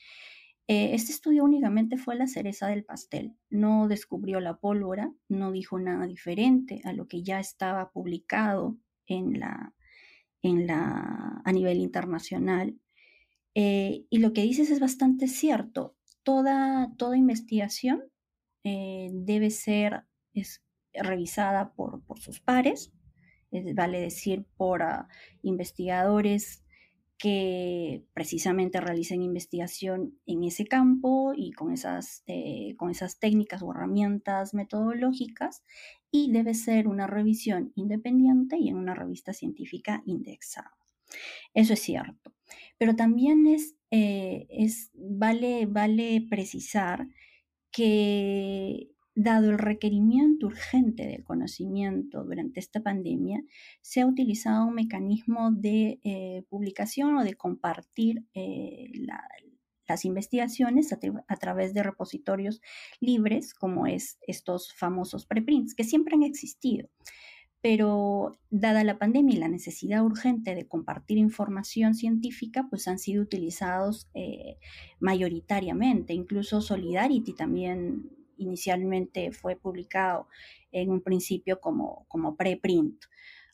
Eh, 0.67 0.95
este 0.95 1.13
estudio 1.13 1.45
únicamente 1.45 1.97
fue 1.97 2.17
la 2.17 2.27
cereza 2.27 2.67
del 2.67 2.85
pastel, 2.85 3.37
no 3.49 3.87
descubrió 3.87 4.41
la 4.41 4.59
pólvora, 4.59 5.13
no 5.29 5.53
dijo 5.53 5.79
nada 5.79 6.07
diferente 6.07 6.81
a 6.85 6.93
lo 6.93 7.07
que 7.07 7.23
ya 7.23 7.39
estaba 7.39 7.91
publicado 7.93 8.77
en 9.07 9.39
la, 9.39 9.75
en 10.43 10.67
la, 10.67 11.43
a 11.45 11.53
nivel 11.53 11.79
internacional 11.79 12.77
eh, 13.55 14.07
y 14.11 14.19
lo 14.19 14.33
que 14.33 14.43
dices 14.43 14.71
es 14.71 14.81
bastante 14.81 15.29
cierto. 15.29 15.97
Toda, 16.23 16.93
toda 16.97 17.17
investigación 17.17 18.05
eh, 18.65 19.11
debe 19.13 19.51
ser 19.51 20.05
es, 20.35 20.63
revisada 20.93 21.73
por, 21.73 22.03
por, 22.03 22.21
sus 22.21 22.41
pares, 22.41 22.93
vale 23.75 24.01
decir, 24.01 24.47
por 24.57 24.83
uh, 24.83 25.07
investigadores 25.43 26.63
que 27.21 28.03
precisamente 28.15 28.81
realicen 28.81 29.23
investigación 29.23 30.19
en 30.25 30.43
ese 30.43 30.65
campo 30.65 31.35
y 31.37 31.53
con 31.53 31.71
esas, 31.71 32.23
eh, 32.27 32.75
con 32.79 32.91
esas 32.91 33.19
técnicas 33.19 33.61
o 33.63 33.73
herramientas 33.73 34.55
metodológicas 34.55 35.63
y 36.11 36.33
debe 36.33 36.55
ser 36.55 36.89
una 36.89 37.07
revisión 37.07 37.73
independiente 37.75 38.57
y 38.59 38.69
en 38.69 38.77
una 38.77 38.95
revista 38.95 39.35
científica 39.35 40.03
indexada. 40.07 40.73
Eso 41.53 41.75
es 41.75 41.81
cierto. 41.81 42.33
Pero 42.79 42.97
también 42.97 43.47
es, 43.47 43.77
eh, 43.91 44.47
es 44.51 44.91
vale, 44.95 45.67
vale 45.67 46.27
precisar 46.29 47.09
que 47.73 48.91
dado 49.15 49.51
el 49.51 49.59
requerimiento 49.59 50.47
urgente 50.47 51.07
del 51.07 51.25
conocimiento 51.25 52.25
durante 52.25 52.61
esta 52.61 52.81
pandemia, 52.81 53.43
se 53.83 54.01
ha 54.01 54.07
utilizado 54.07 54.67
un 54.67 54.75
mecanismo 54.75 55.51
de 55.53 56.01
eh, 56.05 56.45
publicación 56.49 57.17
o 57.17 57.25
de 57.25 57.35
compartir 57.35 58.25
eh, 58.35 58.91
las 59.87 60.05
investigaciones 60.05 60.93
a, 60.93 60.99
a, 61.27 61.37
través 61.37 61.75
de 61.75 61.83
repositorios 61.83 62.61
libres, 63.01 63.53
como 63.53 63.87
es 63.87 64.19
estos 64.27 64.73
famosos 64.73 65.27
preprints, 65.27 65.75
que 65.75 65.85
siempre 65.85 66.15
han 66.15 66.23
existido 66.23 66.89
pero 67.63 68.39
dada 68.49 68.85
la 68.85 68.99
pandemia 68.99 69.37
y 69.37 69.39
la 69.39 69.49
necesidad 69.49 70.05
urgente 70.05 70.55
de 70.55 70.67
compartir 70.67 71.19
información 71.19 71.95
científica, 71.95 72.67
pues 72.71 72.89
han 72.89 72.99
sido 72.99 73.23
utilizados 73.23 74.09
eh, 74.15 74.57
mayoritariamente. 74.99 76.15
Incluso 76.15 76.63
Solidarity 76.63 77.35
también 77.35 78.11
inicialmente 78.39 79.31
fue 79.33 79.57
publicado 79.57 80.29
en 80.73 80.91
un 80.91 81.03
principio 81.03 81.61
como, 81.61 82.07
como 82.09 82.37
preprint. 82.37 83.05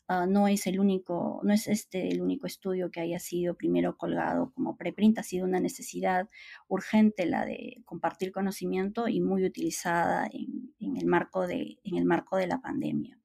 Uh, 0.09 0.25
no 0.25 0.47
es 0.47 0.67
el 0.67 0.79
único, 0.79 1.41
no 1.43 1.53
es 1.53 1.67
este 1.67 2.07
el 2.07 2.21
único 2.21 2.47
estudio 2.47 2.91
que 2.91 3.01
haya 3.01 3.19
sido 3.19 3.57
primero 3.57 3.97
colgado 3.97 4.53
como 4.53 4.77
preprint, 4.77 5.19
ha 5.19 5.23
sido 5.23 5.45
una 5.45 5.59
necesidad 5.59 6.29
urgente 6.69 7.25
la 7.25 7.45
de 7.45 7.81
compartir 7.83 8.31
conocimiento 8.31 9.09
y 9.09 9.19
muy 9.19 9.43
utilizada 9.43 10.29
en 10.31 10.95
el, 10.95 11.05
marco 11.07 11.45
de, 11.45 11.79
en 11.83 11.97
el 11.97 12.05
marco 12.05 12.37
de 12.37 12.47
la 12.47 12.61
pandemia. 12.61 13.19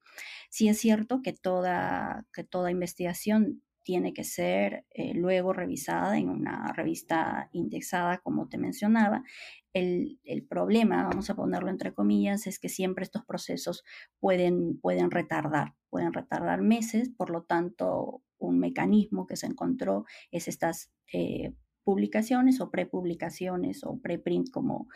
Sí 0.52 0.68
es 0.68 0.78
cierto 0.78 1.22
que 1.22 1.32
toda, 1.32 2.26
que 2.34 2.44
toda 2.44 2.70
investigación 2.70 3.62
tiene 3.84 4.12
que 4.12 4.22
ser 4.22 4.84
eh, 4.90 5.14
luego 5.14 5.54
revisada 5.54 6.18
en 6.18 6.28
una 6.28 6.74
revista 6.74 7.48
indexada, 7.52 8.18
como 8.18 8.48
te 8.48 8.58
mencionaba. 8.58 9.24
El, 9.72 10.20
el, 10.24 10.44
problema, 10.44 11.04
vamos 11.04 11.30
a 11.30 11.36
ponerlo 11.36 11.70
entre 11.70 11.94
comillas, 11.94 12.46
es 12.46 12.58
que 12.58 12.68
siempre 12.68 13.02
estos 13.02 13.24
procesos 13.24 13.82
pueden, 14.20 14.78
pueden 14.78 15.10
retardar, 15.10 15.72
pueden 15.88 16.12
retardar 16.12 16.60
meses, 16.60 17.08
por 17.08 17.30
lo 17.30 17.44
tanto, 17.44 18.22
un 18.36 18.58
mecanismo 18.58 19.26
que 19.26 19.36
se 19.36 19.46
encontró 19.46 20.04
es 20.30 20.48
estas 20.48 20.92
eh, 21.14 21.54
publicaciones 21.82 22.60
o 22.60 22.70
prepublicaciones 22.70 23.84
o 23.84 23.98
preprint, 24.02 24.50
como, 24.50 24.88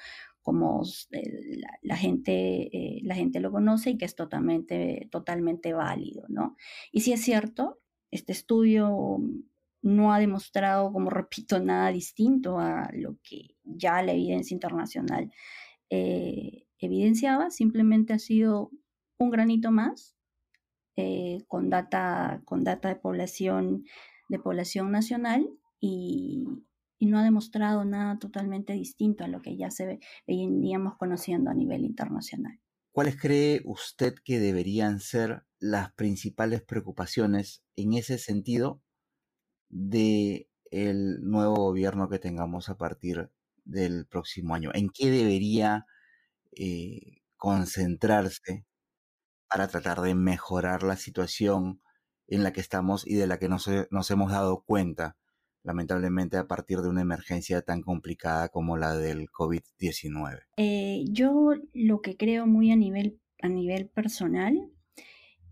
como 0.46 0.84
eh, 1.10 1.58
la, 1.82 1.96
gente, 1.96 2.68
eh, 2.72 3.00
la 3.02 3.16
gente 3.16 3.40
lo 3.40 3.50
conoce 3.50 3.90
y 3.90 3.98
que 3.98 4.04
es 4.04 4.14
totalmente, 4.14 5.08
totalmente 5.10 5.72
válido, 5.72 6.22
¿no? 6.28 6.56
Y 6.92 7.00
si 7.00 7.12
es 7.12 7.20
cierto, 7.20 7.80
este 8.12 8.30
estudio 8.30 9.18
no 9.82 10.14
ha 10.14 10.20
demostrado, 10.20 10.92
como 10.92 11.10
repito, 11.10 11.58
nada 11.58 11.90
distinto 11.90 12.60
a 12.60 12.88
lo 12.92 13.18
que 13.24 13.56
ya 13.64 14.00
la 14.02 14.12
evidencia 14.12 14.54
internacional 14.54 15.32
eh, 15.90 16.68
evidenciaba, 16.78 17.50
simplemente 17.50 18.12
ha 18.12 18.20
sido 18.20 18.70
un 19.18 19.30
granito 19.30 19.72
más 19.72 20.14
con, 21.48 21.70
data, 21.70 22.40
con 22.44 22.62
data 22.62 22.88
de 22.88 22.94
población, 22.94 23.84
de 24.28 24.38
población 24.38 24.92
nacional 24.92 25.50
y, 25.80 26.44
y 26.98 27.06
no 27.06 27.18
ha 27.18 27.24
demostrado 27.24 27.84
nada 27.84 28.18
totalmente 28.18 28.72
distinto 28.72 29.24
a 29.24 29.28
lo 29.28 29.42
que 29.42 29.56
ya 29.56 29.70
se 29.70 30.00
veníamos 30.26 30.96
conociendo 30.96 31.50
a 31.50 31.54
nivel 31.54 31.84
internacional. 31.84 32.58
¿Cuáles 32.92 33.20
cree 33.20 33.60
usted 33.64 34.14
que 34.24 34.38
deberían 34.38 35.00
ser 35.00 35.44
las 35.58 35.92
principales 35.92 36.62
preocupaciones 36.62 37.62
en 37.76 37.92
ese 37.92 38.16
sentido 38.18 38.82
de 39.68 40.48
el 40.70 41.20
nuevo 41.22 41.56
gobierno 41.56 42.08
que 42.08 42.18
tengamos 42.18 42.70
a 42.70 42.78
partir 42.78 43.30
del 43.64 44.06
próximo 44.06 44.54
año? 44.54 44.70
¿En 44.72 44.88
qué 44.88 45.10
debería 45.10 45.84
eh, 46.52 47.18
concentrarse 47.36 48.64
para 49.48 49.68
tratar 49.68 50.00
de 50.00 50.14
mejorar 50.14 50.82
la 50.82 50.96
situación 50.96 51.82
en 52.28 52.42
la 52.42 52.52
que 52.54 52.62
estamos 52.62 53.06
y 53.06 53.14
de 53.14 53.26
la 53.26 53.38
que 53.38 53.48
nos 53.48 54.10
hemos 54.10 54.32
dado 54.32 54.64
cuenta 54.64 55.16
lamentablemente 55.66 56.36
a 56.36 56.46
partir 56.46 56.78
de 56.78 56.88
una 56.88 57.02
emergencia 57.02 57.60
tan 57.60 57.82
complicada 57.82 58.48
como 58.48 58.76
la 58.76 58.96
del 58.96 59.28
COVID-19? 59.30 60.40
Eh, 60.56 61.04
yo 61.10 61.54
lo 61.74 62.00
que 62.00 62.16
creo 62.16 62.46
muy 62.46 62.70
a 62.70 62.76
nivel, 62.76 63.20
a 63.42 63.48
nivel 63.48 63.88
personal 63.88 64.70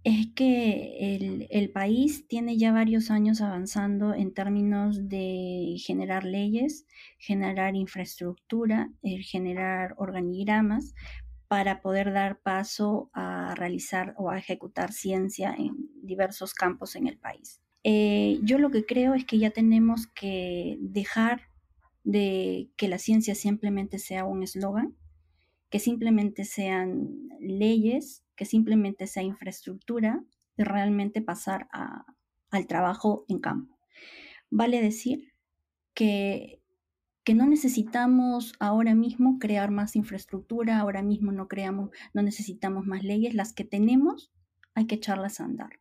es 0.04 0.28
que 0.37 1.16
el, 1.16 1.47
el, 1.50 1.71
país 1.71 2.28
tiene 2.28 2.59
ya 2.59 2.73
varios 2.73 3.11
años 3.11 3.40
avanzando 3.40 4.12
en 4.12 4.35
términos 4.35 5.09
de 5.09 5.76
generar 5.78 6.25
leyes, 6.25 6.87
generar 7.18 7.75
infraestructura, 7.75 8.92
generar 9.02 9.94
organigramas 9.97 10.94
para 11.49 11.80
poder 11.80 12.12
dar 12.12 12.40
paso 12.40 13.11
a 13.14 13.54
realizar 13.54 14.14
o 14.18 14.30
a 14.30 14.38
ejecutar 14.38 14.92
ciencia 14.92 15.54
en 15.56 15.75
diversos 16.02 16.52
campos 16.52 16.97
en 16.97 17.06
el 17.06 17.18
país. 17.18 17.63
Eh, 17.85 18.41
yo 18.43 18.59
lo 18.59 18.71
que 18.71 18.87
creo 18.87 19.14
es 19.14 19.26
que 19.26 19.38
ya 19.38 19.50
tenemos 19.50 20.07
que 20.07 20.79
dejar 20.81 21.43
de 22.03 22.71
que 22.76 22.88
la 22.88 22.99
ciencia 22.99 23.35
simplemente 23.35 23.99
sea 23.99 24.25
un 24.25 24.43
eslogan, 24.43 24.97
que 25.69 25.79
simplemente 25.79 26.45
sean 26.45 27.29
leyes, 27.41 28.25
que 28.37 28.47
simplemente 28.47 29.07
sea 29.07 29.23
infraestructura, 29.23 30.25
y 30.57 30.62
realmente 30.62 31.21
pasar 31.21 31.69
al 32.50 32.67
trabajo 32.67 33.25
en 33.29 33.41
campo. 33.41 33.76
Vale 34.50 34.81
decir 34.81 35.33
que, 35.95 36.62
que 37.25 37.35
no 37.35 37.47
necesitamos 37.47 38.55
ahora 38.61 38.95
mismo 38.95 39.38
crear 39.38 39.71
más 39.71 39.97
infraestructura, 39.97 40.79
ahora 40.79 41.03
mismo 41.03 41.33
no 41.33 41.49
creamos, 41.49 41.91
no 42.12 42.23
necesitamos 42.23 42.87
más 42.87 43.03
leyes, 43.03 43.35
las 43.35 43.53
que 43.53 43.64
tenemos 43.64 44.33
hay 44.75 44.87
que 44.87 44.97
echarlas 44.97 45.41
a 45.41 45.45
andar. 45.45 45.81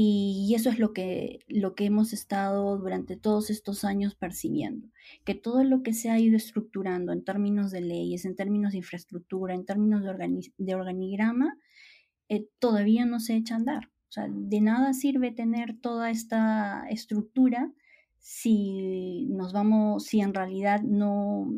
Y 0.00 0.54
eso 0.54 0.70
es 0.70 0.78
lo 0.78 0.92
que, 0.92 1.40
lo 1.48 1.74
que 1.74 1.84
hemos 1.84 2.12
estado 2.12 2.78
durante 2.78 3.16
todos 3.16 3.50
estos 3.50 3.82
años 3.82 4.14
percibiendo, 4.14 4.86
que 5.24 5.34
todo 5.34 5.64
lo 5.64 5.82
que 5.82 5.92
se 5.92 6.08
ha 6.08 6.20
ido 6.20 6.36
estructurando 6.36 7.12
en 7.12 7.24
términos 7.24 7.72
de 7.72 7.80
leyes, 7.80 8.24
en 8.24 8.36
términos 8.36 8.70
de 8.70 8.78
infraestructura, 8.78 9.54
en 9.54 9.64
términos 9.64 10.04
de, 10.04 10.52
de 10.56 10.74
organigrama, 10.76 11.58
eh, 12.28 12.46
todavía 12.60 13.06
no 13.06 13.18
se 13.18 13.34
echa 13.34 13.54
a 13.54 13.56
andar. 13.56 13.90
O 14.08 14.12
sea, 14.12 14.28
de 14.30 14.60
nada 14.60 14.92
sirve 14.92 15.32
tener 15.32 15.76
toda 15.80 16.10
esta 16.10 16.86
estructura 16.88 17.72
si 18.20 19.26
nos 19.30 19.52
vamos, 19.52 20.04
si 20.04 20.20
en 20.20 20.32
realidad 20.32 20.80
no, 20.80 21.52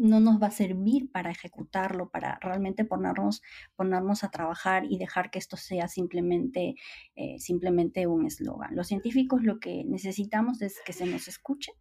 no 0.00 0.18
nos 0.18 0.42
va 0.42 0.46
a 0.46 0.50
servir 0.50 1.12
para 1.12 1.30
ejecutarlo, 1.30 2.08
para 2.08 2.38
realmente 2.40 2.84
ponernos, 2.84 3.42
ponernos 3.76 4.24
a 4.24 4.30
trabajar 4.30 4.84
y 4.88 4.96
dejar 4.96 5.30
que 5.30 5.38
esto 5.38 5.56
sea 5.56 5.88
simplemente, 5.88 6.74
eh, 7.16 7.38
simplemente 7.38 8.06
un 8.06 8.26
eslogan. 8.26 8.74
Los 8.74 8.88
científicos 8.88 9.42
lo 9.42 9.60
que 9.60 9.84
necesitamos 9.84 10.62
es 10.62 10.78
que 10.84 10.94
se 10.94 11.06
nos 11.06 11.28
escuche. 11.28 11.72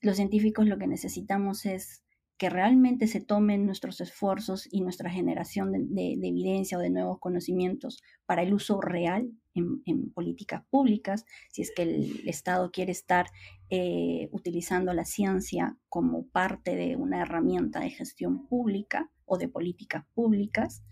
Los 0.00 0.16
científicos 0.16 0.66
lo 0.66 0.78
que 0.78 0.86
necesitamos 0.86 1.66
es 1.66 2.04
que 2.38 2.50
realmente 2.50 3.06
se 3.06 3.20
tomen 3.20 3.66
nuestros 3.66 4.00
esfuerzos 4.00 4.66
y 4.70 4.80
nuestra 4.80 5.10
generación 5.10 5.72
de, 5.72 6.12
evidencia 6.14 6.78
o 6.78 6.80
de 6.80 6.90
nuevos 6.90 7.18
conocimientos 7.20 8.02
para 8.26 8.42
el 8.42 8.54
uso 8.54 8.80
real 8.80 9.30
en, 9.54 10.10
políticas 10.12 10.64
públicas, 10.70 11.24
si 11.50 11.62
es 11.62 11.72
que 11.74 11.82
el 11.82 12.28
Estado 12.28 12.70
quiere 12.70 12.92
estar 12.92 13.26
eh, 13.70 14.28
utilizando 14.32 14.92
la 14.92 15.04
ciencia 15.04 15.76
como 15.88 16.26
parte 16.28 16.76
de 16.76 16.96
una 16.96 17.22
herramienta 17.22 17.80
de 17.80 17.90
gestión 17.90 18.46
pública 18.46 19.10
o 19.24 19.38
de 19.38 19.48
políticas 19.48 20.04
públicas, 20.14 20.82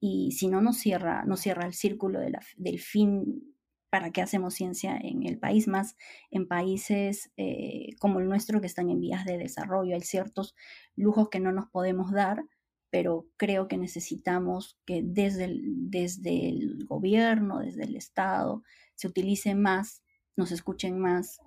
y 0.00 0.32
si 0.32 0.48
no, 0.48 0.60
no 0.62 0.72
cierra, 0.72 1.24
cierra 1.36 1.66
el 1.66 1.74
círculo 1.74 2.20
del 2.56 2.80
fin 2.80 3.54
para 3.90 4.12
qué 4.12 4.22
hacemos 4.22 4.54
ciencia 4.54 4.96
en 4.96 5.26
el 5.26 5.38
país, 5.38 5.68
más 5.68 5.96
en 6.30 6.46
países 6.46 7.32
eh, 7.36 7.96
como 7.98 8.20
el 8.20 8.28
nuestro 8.28 8.60
que 8.60 8.68
están 8.68 8.88
en 8.88 9.00
vías 9.00 9.24
de 9.24 9.36
desarrollo. 9.36 9.94
Hay 9.94 10.00
ciertos 10.00 10.54
lujos 10.96 11.28
que 11.28 11.40
no 11.40 11.52
nos 11.52 11.68
podemos 11.68 12.12
dar, 12.12 12.44
pero 12.90 13.28
creo 13.36 13.68
que 13.68 13.78
necesitamos 13.78 14.78
que 14.84 15.02
desde 15.04 15.44
el, 15.44 15.62
desde 15.90 16.48
el 16.48 16.84
gobierno, 16.86 17.60
desde 17.60 17.84
el 17.84 17.96
Estado, 17.96 18.62
se 18.94 19.06
utilice 19.06 19.54
más, 19.54 20.02
nos 20.36 20.52
escuchen 20.52 20.98
más 20.98 21.40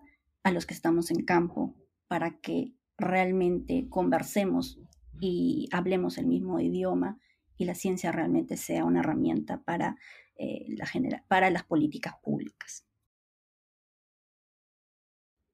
a 0.43 0.51
los 0.51 0.65
que 0.65 0.73
estamos 0.73 1.11
en 1.11 1.25
campo 1.25 1.75
para 2.07 2.39
que 2.39 2.73
realmente 2.97 3.87
conversemos 3.89 4.79
y 5.19 5.67
hablemos 5.71 6.17
el 6.17 6.27
mismo 6.27 6.59
idioma 6.59 7.19
y 7.57 7.65
la 7.65 7.75
ciencia 7.75 8.11
realmente 8.11 8.57
sea 8.57 8.85
una 8.85 9.01
herramienta 9.01 9.61
para 9.63 9.97
eh, 10.35 10.65
la 10.69 10.87
para 11.27 11.49
las 11.49 11.63
políticas 11.63 12.15
públicas. 12.21 12.85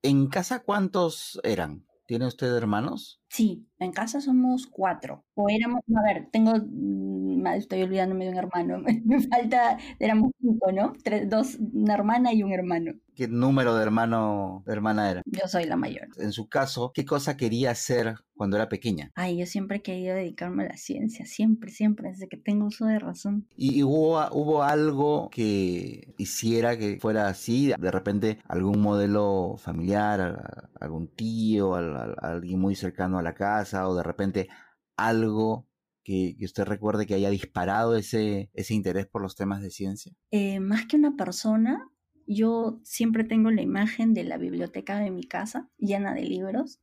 ¿En 0.01 0.27
casa 0.27 0.63
cuántos 0.63 1.39
eran? 1.43 1.85
¿Tiene 2.05 2.25
usted 2.25 2.55
hermanos? 2.55 3.18
Sí, 3.29 3.67
en 3.77 3.91
casa 3.91 4.21
somos 4.21 4.65
cuatro. 4.67 5.23
O 5.35 5.49
éramos, 5.49 5.81
a 5.95 6.01
ver, 6.01 6.27
tengo, 6.31 6.53
mm, 6.55 7.45
estoy 7.47 7.83
olvidándome 7.83 8.25
de 8.25 8.31
un 8.31 8.37
hermano, 8.37 8.79
me 9.05 9.21
falta, 9.21 9.77
éramos 9.99 10.31
cinco, 10.41 10.71
¿no? 10.71 10.93
Tres, 11.03 11.29
dos, 11.29 11.57
una 11.73 11.93
hermana 11.93 12.33
y 12.33 12.43
un 12.43 12.51
hermano. 12.51 12.93
¿Qué 13.15 13.27
número 13.27 13.75
de 13.75 13.83
hermano, 13.83 14.63
de 14.65 14.73
hermana 14.73 15.11
era? 15.11 15.21
Yo 15.25 15.47
soy 15.47 15.65
la 15.65 15.75
mayor. 15.75 16.07
En 16.17 16.31
su 16.31 16.47
caso, 16.47 16.91
¿qué 16.93 17.03
cosa 17.03 17.35
quería 17.35 17.71
hacer 17.71 18.15
cuando 18.33 18.55
era 18.55 18.69
pequeña? 18.69 19.11
Ay, 19.13 19.37
yo 19.37 19.45
siempre 19.45 19.77
he 19.77 19.81
querido 19.81 20.15
dedicarme 20.15 20.63
a 20.63 20.69
la 20.69 20.77
ciencia, 20.77 21.25
siempre, 21.25 21.69
siempre, 21.69 22.09
desde 22.11 22.29
que 22.29 22.37
tengo 22.37 22.67
uso 22.67 22.85
de 22.85 22.97
razón. 22.97 23.45
¿Y 23.57 23.83
hubo, 23.83 24.25
hubo 24.31 24.63
algo 24.63 25.29
que 25.31 26.13
hiciera 26.17 26.77
que 26.77 26.97
fuera 27.01 27.27
así? 27.27 27.73
De 27.77 27.91
repente, 27.91 28.39
algún 28.47 28.79
modelo 28.79 29.55
familiar, 29.57 30.69
algún 30.79 31.07
tío, 31.09 31.75
alguien 31.75 32.59
muy 32.59 32.75
cercano 32.75 33.18
a 33.19 33.23
la 33.23 33.35
casa, 33.35 33.87
o 33.87 33.95
de 33.95 34.03
repente 34.03 34.49
algo 34.97 35.67
que, 36.03 36.35
usted 36.41 36.65
recuerde 36.65 37.05
que 37.05 37.13
haya 37.13 37.29
disparado 37.29 37.95
ese, 37.95 38.49
ese 38.53 38.73
interés 38.73 39.07
por 39.07 39.21
los 39.21 39.35
temas 39.35 39.61
de 39.61 39.69
ciencia? 39.69 40.13
Eh, 40.31 40.59
más 40.59 40.85
que 40.85 40.95
una 40.95 41.15
persona, 41.15 41.87
yo 42.25 42.79
siempre 42.83 43.23
tengo 43.23 43.51
la 43.51 43.61
imagen 43.61 44.13
de 44.13 44.23
la 44.23 44.37
biblioteca 44.37 44.99
de 44.99 45.11
mi 45.11 45.23
casa 45.23 45.69
llena 45.77 46.13
de 46.13 46.23
libros, 46.23 46.79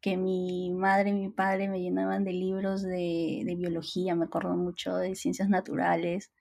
que 0.00 0.16
mi 0.16 0.70
madre 0.72 1.10
y 1.10 1.14
mi 1.14 1.28
padre 1.28 1.68
me 1.68 1.80
llenaban 1.80 2.24
de 2.24 2.32
libros 2.32 2.82
de, 2.82 3.54
biología, 3.58 4.14
me 4.14 4.24
acuerdo 4.24 4.56
mucho 4.56 4.96
de 4.96 5.14
ciencias 5.14 5.48
naturales, 5.48 6.32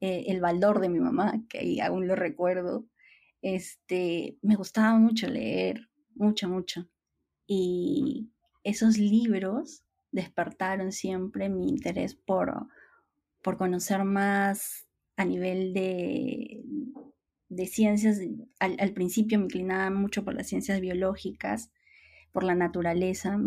eh, 0.00 0.24
el 0.28 0.40
baldor 0.40 0.80
de 0.80 0.88
mi 0.88 0.98
mamá, 0.98 1.44
que 1.48 1.80
aún 1.80 2.08
lo 2.08 2.16
recuerdo. 2.16 2.86
Este, 3.40 4.38
me 4.42 4.56
gustaba 4.56 4.98
mucho 4.98 5.28
leer, 5.28 5.88
mucho, 6.14 6.48
mucho. 6.48 6.88
Y 7.46 8.32
esos 8.64 8.98
libros 8.98 9.84
despertaron 10.10 10.90
siempre 10.92 11.48
mi 11.48 11.68
interés 11.68 12.14
por, 12.14 12.66
por 13.42 13.56
conocer 13.56 14.04
más 14.04 14.86
a 15.16 15.24
nivel 15.24 15.72
de, 15.74 16.64
de 17.48 17.66
ciencias, 17.66 18.18
al, 18.58 18.92
principio 18.92 19.38
me 19.38 19.44
inclinaba 19.44 19.90
mucho 19.90 20.24
por 20.24 20.34
las 20.34 20.48
ciencias 20.48 20.80
biológicas, 20.80 21.70
por 22.32 22.42
la 22.42 22.56
naturaleza, 22.56 23.38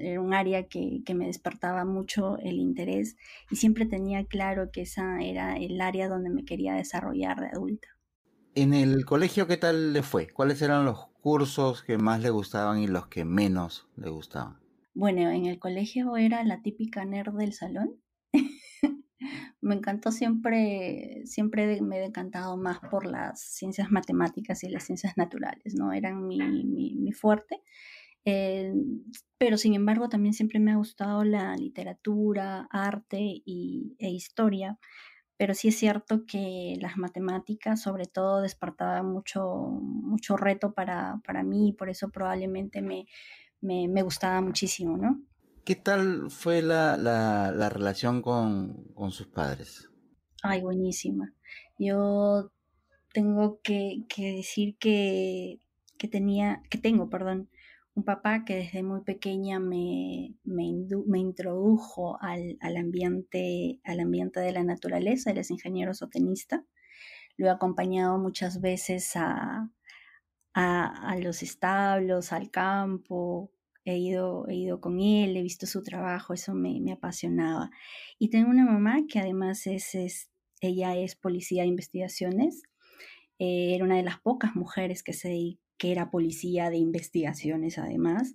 era 0.00 0.20
un 0.20 0.32
área 0.32 0.66
que, 0.66 1.02
me 1.14 1.26
despertaba 1.26 1.84
mucho 1.84 2.38
el 2.38 2.58
interés 2.58 3.16
y 3.50 3.56
siempre 3.56 3.84
tenía 3.84 4.24
claro 4.24 4.70
que 4.70 4.82
esa 4.82 5.20
era 5.20 5.56
el 5.56 5.80
área 5.80 6.08
donde 6.08 6.30
me 6.30 6.44
quería 6.44 6.72
desarrollar 6.74 7.40
de 7.40 7.48
adulta. 7.48 7.88
En 8.60 8.74
el 8.74 9.04
colegio, 9.04 9.46
¿qué 9.46 9.56
tal 9.56 9.92
le 9.92 10.02
fue? 10.02 10.26
¿Cuáles 10.30 10.60
eran 10.62 10.84
los 10.84 11.06
cursos 11.22 11.84
que 11.84 11.96
más 11.96 12.20
le 12.20 12.30
gustaban 12.30 12.80
y 12.80 12.88
los 12.88 13.06
que 13.06 13.24
menos 13.24 13.86
le 13.94 14.10
gustaban? 14.10 14.58
Bueno, 14.94 15.30
en 15.30 15.46
el 15.46 15.60
colegio 15.60 16.16
era 16.16 16.42
la 16.42 16.60
típica 16.60 17.04
nerd 17.04 17.34
del 17.34 17.52
salón. 17.52 18.02
me 19.60 19.76
encantó 19.76 20.10
siempre, 20.10 21.22
siempre 21.24 21.80
me 21.82 21.98
he 21.98 22.00
decantado 22.00 22.56
más 22.56 22.80
por 22.80 23.06
las 23.06 23.40
ciencias 23.40 23.92
matemáticas 23.92 24.64
y 24.64 24.70
las 24.70 24.82
ciencias 24.82 25.16
naturales, 25.16 25.76
¿no? 25.76 25.92
Eran 25.92 26.26
mi, 26.26 26.64
mi, 26.64 27.12
fuerte. 27.12 27.62
Eh, 28.24 28.74
pero 29.38 29.56
sin 29.56 29.74
embargo 29.74 30.08
también 30.08 30.34
siempre 30.34 30.58
me 30.58 30.72
ha 30.72 30.76
gustado 30.76 31.22
la 31.22 31.56
literatura, 31.56 32.66
arte 32.72 33.20
y, 33.20 33.94
e 34.00 34.10
historia. 34.10 34.80
Pero 35.38 35.54
sí 35.54 35.68
es 35.68 35.78
cierto 35.78 36.26
que 36.26 36.76
las 36.80 36.98
matemáticas 36.98 37.80
sobre 37.80 38.04
todo 38.04 38.42
despertaban 38.42 39.06
mucho, 39.06 39.42
mucho 39.46 40.36
reto 40.36 40.74
para, 40.74 41.20
para 41.24 41.42
mí 41.42 41.70
y 41.70 41.72
por 41.72 41.88
eso 41.88 42.10
probablemente 42.10 42.82
me, 42.82 43.06
me, 43.60 43.88
me 43.88 44.02
gustaba 44.02 44.40
muchísimo, 44.40 44.96
¿no? 44.98 45.22
¿Qué 45.64 45.76
tal 45.76 46.30
fue 46.30 46.62
la, 46.62 46.96
la, 46.96 47.68
relación 47.68 48.22
con, 48.22 48.84
con, 48.94 49.10
sus 49.10 49.26
padres? 49.26 49.90
Ay, 50.42 50.62
buenísima. 50.62 51.34
Yo 51.78 52.50
tengo 53.12 53.60
que, 53.62 54.04
que 54.08 54.32
decir 54.36 54.76
que, 54.78 55.60
que, 55.98 56.08
tenía, 56.08 56.62
que 56.70 56.78
tengo, 56.78 57.10
perdón, 57.10 57.50
un 57.98 58.04
papá 58.04 58.44
que 58.44 58.54
desde 58.54 58.84
muy 58.84 59.00
pequeña 59.00 59.58
me, 59.58 60.36
me, 60.44 60.72
me 61.06 61.18
introdujo 61.18 62.16
al, 62.22 62.56
al, 62.60 62.76
ambiente, 62.76 63.80
al 63.82 63.98
ambiente 63.98 64.38
de 64.38 64.52
la 64.52 64.62
naturaleza, 64.62 65.32
él 65.32 65.38
es 65.38 65.50
ingeniero 65.50 65.92
sotenista. 65.94 66.64
Lo 67.36 67.48
he 67.48 67.50
acompañado 67.50 68.16
muchas 68.18 68.60
veces 68.60 69.16
a, 69.16 69.72
a, 70.54 71.16
los 71.20 71.42
establos, 71.42 72.32
al 72.32 72.52
campo, 72.52 73.50
he 73.84 73.98
ido, 73.98 74.46
he 74.48 74.54
ido 74.54 74.80
con 74.80 75.00
él, 75.00 75.36
he 75.36 75.42
visto 75.42 75.66
su 75.66 75.82
trabajo, 75.82 76.34
eso 76.34 76.54
me, 76.54 76.80
me 76.80 76.92
apasionaba. 76.92 77.70
Y 78.16 78.30
tengo 78.30 78.50
una 78.50 78.64
mamá 78.64 79.06
que 79.08 79.18
además 79.18 79.66
es, 79.66 79.96
es 79.96 80.30
ella 80.60 80.96
es 80.96 81.16
policía 81.16 81.62
de 81.62 81.68
investigaciones, 81.68 82.62
eh, 83.40 83.74
era 83.74 83.84
una 83.84 83.96
de 83.96 84.04
las 84.04 84.20
pocas 84.20 84.54
mujeres 84.54 85.02
que, 85.02 85.12
se, 85.12 85.58
que 85.78 85.92
era 85.92 86.10
policía 86.10 86.70
de 86.70 86.76
investigaciones 86.76 87.78
además, 87.78 88.34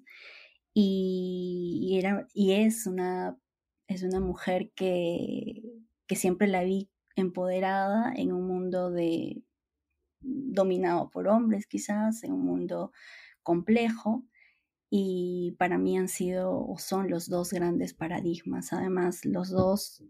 y, 0.73 1.97
era, 1.99 2.27
y 2.33 2.53
es, 2.53 2.87
una, 2.87 3.37
es 3.87 4.01
una 4.03 4.19
mujer 4.19 4.71
que, 4.75 5.61
que 6.07 6.15
siempre 6.15 6.47
la 6.47 6.63
vi 6.63 6.89
empoderada 7.15 8.11
en 8.15 8.31
un 8.31 8.47
mundo 8.47 8.89
de, 8.89 9.43
dominado 10.23 11.09
por 11.09 11.27
hombres 11.27 11.67
quizás, 11.67 12.23
en 12.23 12.33
un 12.33 12.45
mundo 12.45 12.91
complejo. 13.43 14.25
Y 14.89 15.55
para 15.57 15.77
mí 15.77 15.97
han 15.97 16.07
sido 16.07 16.65
o 16.65 16.77
son 16.77 17.09
los 17.09 17.27
dos 17.27 17.51
grandes 17.51 17.93
paradigmas. 17.93 18.73
Además, 18.73 19.25
los 19.25 19.49
dos 19.49 20.03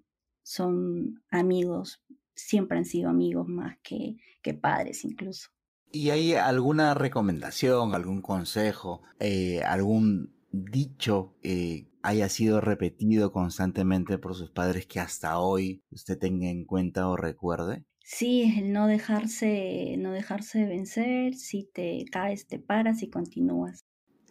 son 0.43 1.23
amigos, 1.29 2.03
siempre 2.35 2.77
han 2.77 2.85
sido 2.85 3.09
amigos 3.09 3.47
más 3.47 3.77
que, 3.81 4.17
que 4.41 4.53
padres 4.53 5.05
incluso. 5.05 5.49
¿Y 5.95 6.10
hay 6.10 6.34
alguna 6.34 6.95
recomendación, 6.95 7.93
algún 7.93 8.23
consejo, 8.23 9.03
eh, 9.19 9.62
algún 9.62 10.34
dicho 10.51 11.36
eh, 11.43 11.86
haya 12.01 12.29
sido 12.29 12.62
repetido 12.62 13.32
constantemente 13.32 14.17
por 14.17 14.34
sus 14.34 14.49
padres 14.49 14.88
que 14.88 14.99
hasta 14.99 15.38
hoy 15.38 15.84
usted 15.91 16.17
tenga 16.17 16.49
en 16.49 16.65
cuenta 16.65 17.08
o 17.08 17.15
recuerde? 17.15 17.86
Sí, 18.03 18.56
el 18.58 18.73
no 18.73 18.88
dejarse, 18.88 19.95
no 19.99 20.12
dejarse 20.12 20.65
vencer, 20.65 21.36
si 21.36 21.69
te 21.71 22.06
caes, 22.12 22.47
te 22.47 22.58
paras 22.58 23.03
y 23.03 23.12
continúas. 23.12 23.82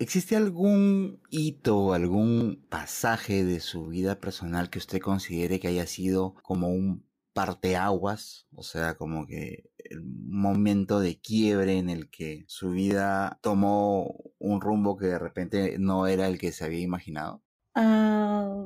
¿Existe 0.01 0.35
algún 0.35 1.21
hito, 1.31 1.93
algún 1.93 2.67
pasaje 2.71 3.45
de 3.45 3.61
su 3.61 3.87
vida 3.87 4.19
personal 4.19 4.69
que 4.69 4.81
usted 4.81 4.99
considere 4.99 5.61
que 5.61 5.69
haya 5.69 5.87
sido 5.87 6.35
como 6.43 6.71
un 6.71 7.07
parteaguas? 7.35 8.49
O 8.53 8.65
sea, 8.65 8.97
como 8.97 9.29
que 9.29 9.71
el 9.91 10.03
momento 10.05 11.01
de 11.01 11.21
quiebre 11.21 11.79
en 11.79 11.91
el 11.91 12.11
que 12.11 12.45
su 12.47 12.71
vida 12.71 13.39
tomó 13.43 14.15
un 14.39 14.61
rumbo 14.61 14.97
que 14.97 15.07
de 15.07 15.19
repente 15.19 15.77
no 15.79 16.07
era 16.07 16.27
el 16.27 16.39
que 16.39 16.53
se 16.53 16.65
había 16.65 16.81
imaginado. 16.81 17.43
Ah, 17.75 18.65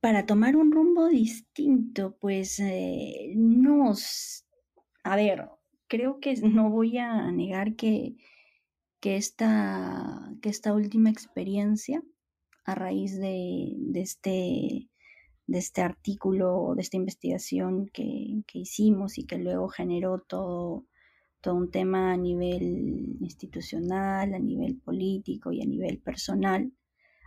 para 0.00 0.26
tomar 0.26 0.56
un 0.56 0.72
rumbo 0.72 1.08
distinto, 1.08 2.16
pues 2.20 2.58
eh, 2.60 3.32
no, 3.36 3.94
a 5.04 5.16
ver, 5.16 5.48
creo 5.88 6.20
que 6.20 6.34
no 6.36 6.70
voy 6.70 6.98
a 6.98 7.30
negar 7.32 7.76
que, 7.76 8.16
que, 9.00 9.16
esta, 9.16 10.32
que 10.40 10.48
esta 10.48 10.72
última 10.72 11.10
experiencia 11.10 12.02
a 12.64 12.74
raíz 12.74 13.18
de, 13.18 13.76
este, 13.94 14.89
de 15.50 15.58
este 15.58 15.82
artículo, 15.82 16.74
de 16.76 16.82
esta 16.82 16.96
investigación 16.96 17.88
que, 17.92 18.42
que 18.46 18.60
hicimos 18.60 19.18
y 19.18 19.24
que 19.24 19.36
luego 19.36 19.68
generó 19.68 20.20
todo, 20.20 20.86
todo 21.40 21.54
un 21.54 21.70
tema 21.70 22.12
a 22.12 22.16
nivel 22.16 23.16
institucional, 23.20 24.32
a 24.32 24.38
nivel 24.38 24.76
político 24.76 25.50
y 25.50 25.60
a 25.60 25.66
nivel 25.66 25.98
personal, 25.98 26.72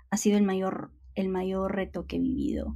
ha 0.10 0.18
sido 0.18 0.38
el 0.38 0.44
mayor 0.44 0.92
el 1.16 1.30
mayor 1.30 1.76
reto 1.76 2.08
que 2.08 2.16
he 2.16 2.20
vivido 2.20 2.76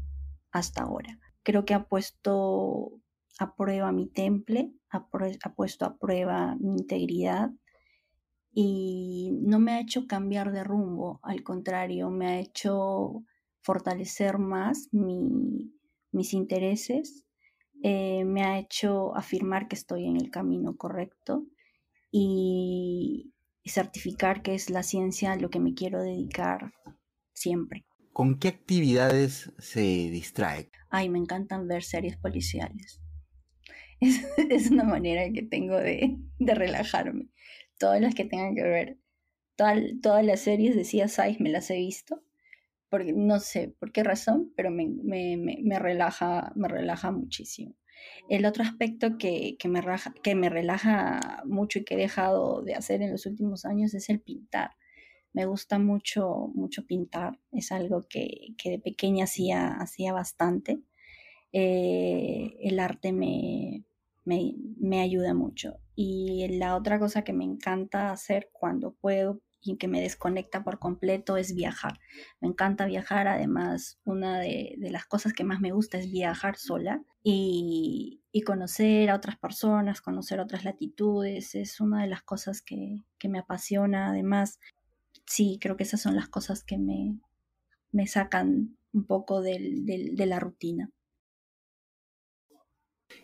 hasta 0.52 0.84
ahora. 0.84 1.20
Creo 1.44 1.66
que 1.66 1.74
ha 1.74 1.86
puesto 1.86 2.92
a 3.40 3.56
prueba 3.56 3.92
mi 3.92 4.08
temple, 4.08 4.74
ha, 4.90 5.08
puesto 5.56 5.86
a 5.86 5.98
prueba 5.98 6.56
mi 6.60 6.74
integridad 6.74 7.52
y 8.52 9.32
no 9.42 9.60
me 9.60 9.74
ha 9.74 9.80
hecho 9.80 10.08
cambiar 10.08 10.52
de 10.52 10.64
rumbo, 10.64 11.20
al 11.24 11.44
contrario, 11.44 12.10
me 12.10 12.28
ha 12.28 12.40
hecho 12.40 13.24
fortalecer 13.68 14.38
más 14.38 14.88
mis 14.94 16.34
intereses, 16.34 17.26
eh, 17.84 18.24
me 18.24 18.44
ha 18.44 18.60
hecho 18.60 19.14
afirmar 19.14 19.68
que 19.68 19.76
estoy 19.76 20.06
en 20.06 20.16
el 20.16 20.32
camino 20.32 20.78
correcto 20.78 21.46
y 22.10 23.34
certificar 23.66 24.42
que 24.42 24.56
es 24.56 24.70
la 24.70 24.84
ciencia 24.84 25.36
lo 25.36 25.50
que 25.50 25.60
me 25.60 25.74
quiero 25.74 26.02
dedicar 26.02 26.72
siempre. 27.34 27.86
¿Con 28.14 28.40
qué 28.40 28.48
actividades 28.48 29.52
se 29.60 29.82
distrae? 29.82 30.72
Ay, 30.90 31.10
me 31.10 31.20
encantan 31.20 31.68
ver 31.68 31.84
series 31.84 32.16
policiales. 32.16 33.02
Es, 34.50 34.72
una 34.72 34.86
manera 34.86 35.30
que 35.34 35.42
tengo 35.42 35.76
de, 35.76 36.18
relajarme. 36.40 37.28
Todas 37.78 38.00
las 38.00 38.16
que 38.16 38.24
tengan 38.24 38.56
que 38.56 38.64
ver, 38.64 38.98
todas 39.58 40.24
las 40.24 40.40
series 40.40 40.74
de 40.78 40.84
CSI 40.84 41.38
me 41.40 41.50
las 41.50 41.70
he 41.70 41.76
visto, 41.76 42.24
porque 42.90 43.14
no 43.14 43.40
sé 43.40 43.76
por 43.80 43.92
qué 43.92 44.04
razón, 44.04 44.54
pero 44.56 44.70
me, 44.72 45.80
relaja, 45.80 46.52
me 46.56 46.68
relaja 46.68 47.12
muchísimo. 47.12 47.76
El 48.30 48.46
otro 48.46 48.64
aspecto 48.64 49.18
que, 49.18 49.58
me 49.66 49.84
que 50.24 50.36
me 50.36 50.50
relaja 50.50 51.44
mucho 51.46 51.80
y 51.80 51.84
que 51.84 51.96
he 51.96 51.98
dejado 51.98 52.62
de 52.62 52.76
hacer 52.76 53.02
en 53.02 53.12
los 53.12 53.26
últimos 53.26 53.66
años 53.66 53.94
es 53.94 54.10
el 54.10 54.22
pintar 54.22 54.72
me 55.38 55.46
gusta 55.46 55.78
mucho, 55.78 56.52
mucho 56.56 56.88
pintar, 56.88 57.40
es 57.52 57.72
algo 57.72 58.08
que, 58.08 58.56
de 58.64 58.80
pequeña 58.80 59.26
hacía, 59.26 59.68
hacía 59.76 60.12
bastante. 60.12 60.80
Eh, 61.52 62.58
el 62.62 62.80
arte 62.80 63.14
me, 63.14 63.84
me, 64.26 65.00
ayuda 65.00 65.36
mucho. 65.36 65.78
Y 65.96 66.48
la 66.58 66.76
otra 66.76 66.98
cosa 66.98 67.24
que 67.24 67.34
me 67.34 67.44
encanta 67.44 68.12
hacer 68.12 68.50
cuando 68.52 68.96
puedo 68.96 69.42
y 69.62 69.78
que 69.78 69.88
me 69.88 70.02
desconecta 70.02 70.64
por 70.64 70.80
completo 70.80 71.38
es 71.38 71.54
viajar. 71.56 72.00
Me 72.40 72.48
encanta 72.48 72.86
viajar, 72.86 73.28
además 73.28 74.00
una 74.06 74.40
de, 74.40 74.76
las 74.80 75.06
cosas 75.06 75.34
que 75.34 75.44
más 75.44 75.60
me 75.60 75.72
gusta 75.72 75.98
es 75.98 76.12
viajar 76.12 76.58
sola 76.58 77.04
y, 77.24 78.22
conocer 78.46 79.10
a 79.10 79.16
otras 79.16 79.36
personas, 79.36 80.00
conocer 80.00 80.40
otras 80.40 80.64
latitudes, 80.64 81.56
es 81.56 81.82
una 81.82 82.04
de 82.04 82.08
las 82.08 82.22
cosas 82.22 82.62
que, 82.62 83.04
que 83.18 83.30
me 83.30 83.40
apasiona. 83.40 84.10
Además, 84.10 84.60
sí, 85.26 85.58
creo 85.60 85.76
que 85.76 85.84
esas 85.84 86.02
son 86.02 86.16
las 86.16 86.30
cosas 86.30 86.64
que 86.64 86.78
me, 86.78 87.20
me 87.92 88.08
sacan 88.08 88.78
un 88.94 89.06
poco 89.06 89.42
del, 89.42 89.86
de 89.86 90.26
la 90.26 90.40
rutina. 90.40 90.92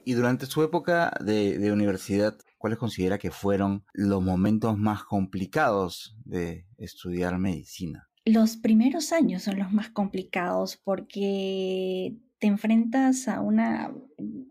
Y 0.05 0.13
durante 0.13 0.45
su 0.45 0.63
época 0.63 1.13
de, 1.23 1.57
de, 1.57 1.71
universidad, 1.71 2.37
¿cuáles 2.63 2.79
considera 2.79 3.17
que 3.17 3.29
fueron 3.29 3.83
los 3.91 4.23
momentos 4.23 4.77
más 4.77 5.03
complicados 5.03 6.15
de 6.23 6.65
estudiar 6.77 7.37
medicina? 7.37 8.07
Los 8.23 8.55
primeros 8.55 9.11
años 9.11 9.43
son 9.43 9.59
los 9.59 9.73
más 9.73 9.89
complicados 9.89 10.79
porque 10.81 12.15
te 12.39 12.47
enfrentas 12.47 13.27
a 13.27 13.41
una, 13.41 13.93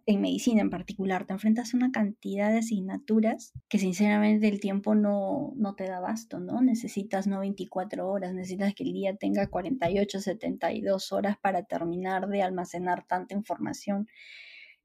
en 0.05 0.21
medicina 0.21 0.61
en 0.61 0.69
particular, 0.69 1.25
te 1.25 1.33
enfrentas 1.33 1.73
a 1.73 1.77
una 1.79 1.91
cantidad 1.91 2.53
de 2.53 2.59
asignaturas 2.59 3.55
que 3.71 3.79
sinceramente 3.79 4.47
el 4.47 4.61
tiempo 4.61 4.95
no, 4.95 5.55
no 5.57 5.75
te 5.75 5.85
da 5.85 5.99
basto, 5.99 6.39
¿no? 6.39 6.61
Necesitas 6.61 7.27
no 7.27 7.39
24 7.39 8.07
horas, 8.07 8.35
necesitas 8.35 8.75
que 8.75 8.85
el 8.85 8.93
día 8.93 9.17
tenga 9.17 9.47
48, 9.47 10.21
72 10.21 11.13
horas 11.13 11.39
para 11.41 11.63
terminar 11.63 12.29
de 12.29 12.43
almacenar 12.43 13.07
tanta 13.07 13.35
información 13.35 14.07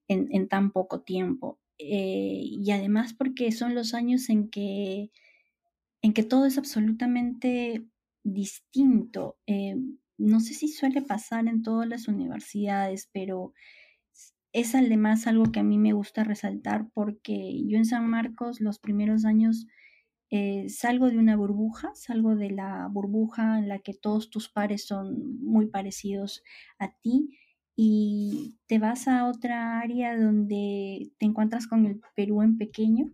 en, 0.08 0.30
en 0.32 0.48
tan 0.48 0.72
poco 0.72 1.02
tiempo. 1.02 1.60
Eh, 1.80 2.42
y 2.44 2.72
además 2.72 3.14
porque 3.14 3.52
son 3.52 3.76
los 3.76 3.94
años 3.94 4.30
en 4.30 4.50
que, 4.50 5.12
en 6.02 6.14
que 6.14 6.24
todo 6.24 6.46
es 6.46 6.58
absolutamente 6.58 7.86
distinto. 8.24 9.38
Eh, 9.48 9.76
no 10.18 10.40
sé 10.40 10.54
si 10.54 10.68
suele 10.70 11.02
pasar 11.02 11.48
en 11.48 11.62
todas 11.62 11.88
las 11.88 12.08
universidades, 12.08 13.10
pero 13.14 13.54
es 14.54 14.74
además 14.76 15.28
algo 15.28 15.52
que 15.52 15.60
a 15.60 15.64
mí 15.64 15.78
me 15.78 15.94
gusta 15.94 16.24
resaltar 16.24 16.90
porque 16.94 17.64
yo 17.68 17.78
en 17.78 17.86
San 17.86 18.10
Marcos 18.10 18.60
los 18.60 18.80
primeros 18.80 19.26
años 19.26 19.68
eh, 20.30 20.68
salgo 20.70 21.10
de 21.10 21.18
una 21.18 21.38
burbuja, 21.38 21.92
salgo 21.94 22.36
de 22.36 22.50
la 22.50 22.88
burbuja 22.92 23.60
en 23.60 23.70
la 23.70 23.80
que 23.80 23.94
todos 23.94 24.30
tus 24.30 24.50
pares 24.50 24.86
son 24.86 25.40
muy 25.40 25.68
parecidos 25.68 26.44
a 26.80 26.92
ti 26.98 27.38
y 27.80 28.58
te 28.66 28.80
vas 28.80 29.08
a 29.08 29.28
otra 29.28 29.80
área 29.80 30.18
donde 30.18 31.12
te 31.20 31.28
encuentras 31.28 31.68
con 31.68 31.86
el 31.86 32.02
Perú 32.16 32.42
en 32.42 32.58
pequeño. 32.58 33.14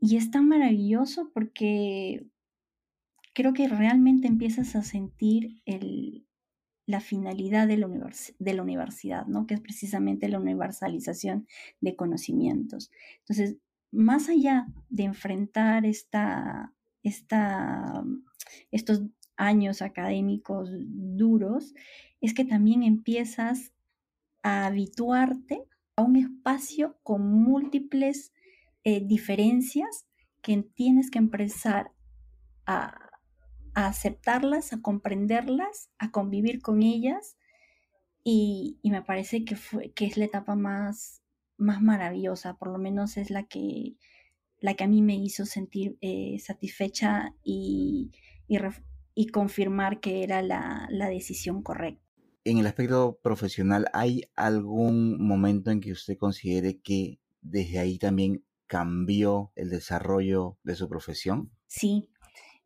Y 0.00 0.16
es 0.16 0.30
tan 0.30 0.48
maravilloso 0.48 1.30
porque 1.34 2.26
creo 3.34 3.52
que 3.52 3.68
realmente 3.68 4.26
empiezas 4.26 4.74
a 4.74 4.82
sentir 4.82 5.60
el, 5.66 6.26
la 6.86 7.00
finalidad 7.00 7.68
de 7.68 7.76
la, 7.76 7.88
de 8.38 8.54
la 8.54 8.62
universidad, 8.62 9.26
¿no? 9.26 9.46
que 9.46 9.52
es 9.52 9.60
precisamente 9.60 10.26
la 10.30 10.40
universalización 10.40 11.46
de 11.82 11.96
conocimientos. 11.96 12.90
Entonces, 13.18 13.58
más 13.92 14.30
allá 14.30 14.66
de 14.88 15.04
enfrentar 15.04 15.84
esta, 15.84 16.72
esta, 17.02 18.02
estos 18.70 19.02
años 19.40 19.80
académicos 19.80 20.70
duros, 20.70 21.74
es 22.20 22.34
que 22.34 22.44
también 22.44 22.82
empiezas 22.82 23.72
a 24.42 24.66
habituarte 24.66 25.64
a 25.96 26.02
un 26.02 26.16
espacio 26.16 26.98
con 27.02 27.22
múltiples 27.22 28.32
eh, 28.84 29.00
diferencias 29.04 30.06
que 30.42 30.62
tienes 30.74 31.10
que 31.10 31.18
empezar 31.18 31.90
a, 32.66 33.06
aceptarlas, 33.74 34.72
a 34.72 34.82
comprenderlas, 34.82 35.90
a 35.98 36.10
convivir 36.10 36.60
con 36.60 36.82
ellas. 36.82 37.36
Y, 38.22 38.78
me 38.82 39.02
parece 39.02 39.44
que, 39.44 39.56
fue, 39.56 39.92
que 39.92 40.06
es 40.06 40.16
la 40.16 40.26
etapa 40.26 40.54
más, 40.54 41.22
más 41.56 41.80
maravillosa, 41.80 42.58
por 42.58 42.68
lo 42.68 42.78
menos 42.78 43.16
es 43.16 43.30
la 43.30 43.44
que, 43.44 43.96
la 44.58 44.74
que 44.74 44.84
a 44.84 44.88
mí 44.88 45.02
me 45.02 45.14
hizo 45.14 45.46
sentir 45.46 45.96
eh, 46.00 46.38
satisfecha 46.40 47.34
y, 47.42 48.10
confirmar 49.32 50.00
que 50.00 50.22
era 50.22 50.42
la, 50.42 50.86
la 50.90 51.08
decisión 51.08 51.62
correcta. 51.62 52.02
En 52.44 52.58
el 52.58 52.66
aspecto 52.66 53.18
profesional, 53.22 53.86
¿hay 53.92 54.22
algún 54.34 55.22
momento 55.22 55.70
en 55.70 55.80
que 55.80 55.92
usted 55.92 56.16
considere 56.16 56.80
que 56.80 57.20
desde 57.42 57.78
ahí 57.78 57.98
también 57.98 58.44
cambió 58.66 59.52
el 59.56 59.68
desarrollo 59.68 60.56
de 60.62 60.74
su 60.74 60.88
profesión? 60.88 61.50
Sí, 61.66 62.08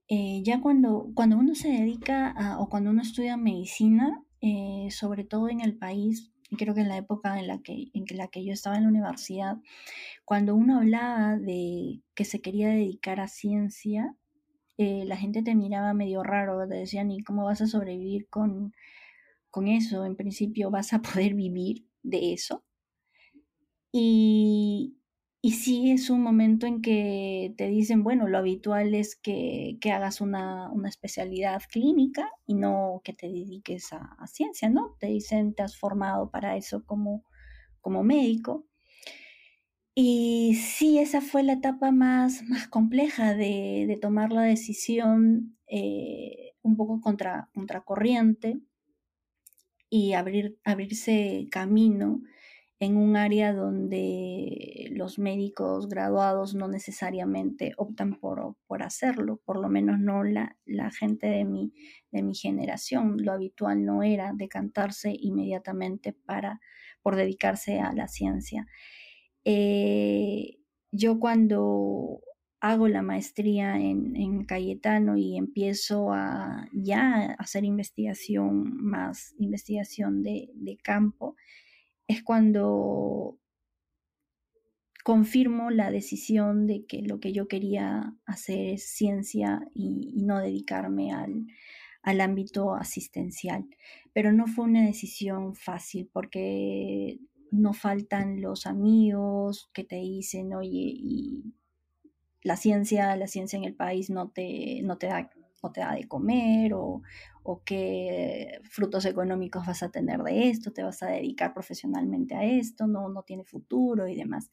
eh, 0.08 0.42
ya 0.44 0.60
cuando, 0.60 1.10
cuando 1.14 1.36
uno 1.36 1.54
se 1.54 1.68
dedica 1.68 2.56
o 2.60 2.68
cuando 2.68 2.90
uno 2.90 3.02
estudia 3.02 3.36
medicina, 3.36 4.22
eh, 4.40 4.88
sobre 4.90 5.24
todo 5.24 5.48
en 5.48 5.60
el 5.60 5.76
país, 5.76 6.30
y 6.50 6.56
creo 6.56 6.74
que 6.74 6.82
en 6.82 6.88
la 6.88 6.98
época 6.98 7.38
en 7.40 7.46
la 7.46 7.62
que, 7.62 7.90
en 7.94 8.04
la 8.16 8.28
que 8.28 8.44
yo 8.44 8.52
estaba 8.52 8.76
en 8.76 8.82
la 8.82 8.90
universidad, 8.90 9.56
cuando 10.24 10.54
uno 10.54 10.78
hablaba 10.78 11.36
de 11.38 12.02
que 12.14 12.24
se 12.24 12.40
quería 12.40 12.68
dedicar 12.68 13.18
a 13.18 13.28
ciencia, 13.28 14.14
eh, 14.78 15.04
la 15.06 15.16
gente 15.16 15.42
te 15.42 15.54
miraba 15.54 15.94
medio 15.94 16.22
raro, 16.22 16.66
te 16.68 16.74
decían, 16.76 17.10
¿y 17.10 17.22
cómo 17.22 17.44
vas 17.44 17.60
a 17.60 17.66
sobrevivir 17.66 18.28
con, 18.28 18.72
con 19.50 19.68
eso? 19.68 20.04
En 20.04 20.16
principio 20.16 20.70
vas 20.70 20.92
a 20.92 21.02
poder 21.02 21.34
vivir 21.34 21.86
de 22.02 22.32
eso. 22.32 22.64
Y, 23.92 24.98
y 25.44 25.52
sí 25.52 25.90
es 25.90 26.08
un 26.08 26.22
momento 26.22 26.66
en 26.66 26.80
que 26.80 27.52
te 27.58 27.68
dicen, 27.68 28.02
bueno, 28.02 28.26
lo 28.28 28.38
habitual 28.38 28.94
es 28.94 29.14
que, 29.14 29.78
hagas 29.92 30.22
una, 30.22 30.70
especialidad 30.88 31.60
clínica 31.70 32.30
y 32.46 32.54
no 32.54 33.02
que 33.04 33.12
te 33.12 33.26
dediques 33.26 33.92
a, 33.92 34.26
ciencia, 34.26 34.70
¿no? 34.70 34.96
Te 34.98 35.08
dicen, 35.08 35.52
te 35.54 35.62
has 35.62 35.76
formado 35.76 36.30
para 36.30 36.56
eso 36.56 36.86
como, 36.86 37.24
como 37.82 38.02
médico. 38.02 38.64
Y 39.96 40.54
sí, 40.56 40.98
esa 40.98 41.20
fue 41.20 41.44
la 41.44 41.52
etapa 41.54 41.92
más, 41.92 42.42
más 42.48 42.66
compleja 42.66 43.34
de, 43.34 43.96
tomar 44.02 44.32
la 44.32 44.42
decisión 44.42 45.56
eh, 45.68 46.54
un 46.62 46.76
poco 46.76 47.00
contra, 47.00 47.48
contracorriente 47.54 48.58
y 49.88 50.14
abrir, 50.14 50.58
abrirse 50.64 51.46
camino 51.50 52.22
en 52.80 52.96
un 52.96 53.16
área 53.16 53.52
donde 53.52 54.88
los 54.90 55.20
médicos 55.20 55.88
graduados 55.88 56.56
no 56.56 56.66
necesariamente 56.66 57.72
optan 57.76 58.18
por, 58.18 58.56
por 58.66 58.82
hacerlo, 58.82 59.40
por 59.44 59.60
lo 59.60 59.68
menos 59.68 60.00
no 60.00 60.24
la, 60.24 60.56
la, 60.64 60.90
gente 60.90 61.28
de 61.28 61.44
mi, 61.44 61.72
de 62.10 62.22
mi 62.24 62.34
generación. 62.34 63.18
Lo 63.18 63.32
habitual 63.32 63.84
no 63.84 64.02
era 64.02 64.32
decantarse 64.34 65.14
inmediatamente 65.16 66.12
para, 66.12 66.60
por 67.00 67.14
dedicarse 67.14 67.78
a 67.78 67.92
la 67.92 68.08
ciencia. 68.08 68.66
Eh, 69.44 70.58
yo 70.92 71.18
cuando 71.20 72.20
hago 72.60 72.88
la 72.88 73.02
maestría 73.02 73.76
en, 73.78 74.16
en, 74.16 74.44
Cayetano 74.46 75.16
y 75.16 75.36
empiezo 75.36 76.12
a 76.12 76.68
ya 76.72 77.34
hacer 77.38 77.64
investigación 77.64 78.76
más, 78.76 79.34
investigación 79.38 80.22
de, 80.22 80.50
de 80.54 80.76
campo, 80.78 81.36
es 82.08 82.22
cuando 82.22 83.38
confirmo 85.04 85.70
la 85.70 85.90
decisión 85.90 86.66
de 86.66 86.86
que 86.86 87.02
lo 87.02 87.20
que 87.20 87.32
yo 87.32 87.46
quería 87.46 88.16
hacer 88.24 88.70
es 88.70 88.88
ciencia 88.88 89.60
y, 89.74 90.14
no 90.16 90.40
dedicarme 90.40 91.12
al, 91.12 92.20
ámbito 92.20 92.74
asistencial. 92.74 93.66
Pero 94.14 94.32
no 94.32 94.46
fue 94.46 94.64
una 94.64 94.84
decisión 94.84 95.54
fácil 95.54 96.08
porque 96.12 97.18
no 97.54 97.72
faltan 97.72 98.40
los 98.40 98.66
amigos 98.66 99.70
que 99.72 99.84
te 99.84 99.96
dicen, 99.96 100.54
oye, 100.54 100.68
y 100.96 101.54
la 102.42 102.56
ciencia, 102.56 103.16
la 103.16 103.26
ciencia 103.26 103.56
en 103.58 103.64
el 103.64 103.74
país 103.74 104.10
no 104.10 104.30
te, 104.30 104.80
no 104.82 104.98
te 104.98 105.06
da 105.08 105.30
te 105.72 105.80
da 105.80 105.94
de 105.94 106.06
comer 106.06 106.74
o, 106.74 107.02
o 107.42 107.62
qué 107.64 108.60
frutos 108.70 109.04
económicos 109.06 109.66
vas 109.66 109.82
a 109.82 109.90
tener 109.90 110.22
de 110.22 110.50
esto, 110.50 110.72
te 110.72 110.82
vas 110.82 111.02
a 111.02 111.06
dedicar 111.08 111.54
profesionalmente 111.54 112.34
a 112.34 112.44
esto, 112.44 112.86
no, 112.86 113.08
no 113.08 113.22
tiene 113.22 113.44
futuro 113.44 114.06
y 114.08 114.14
demás. 114.14 114.50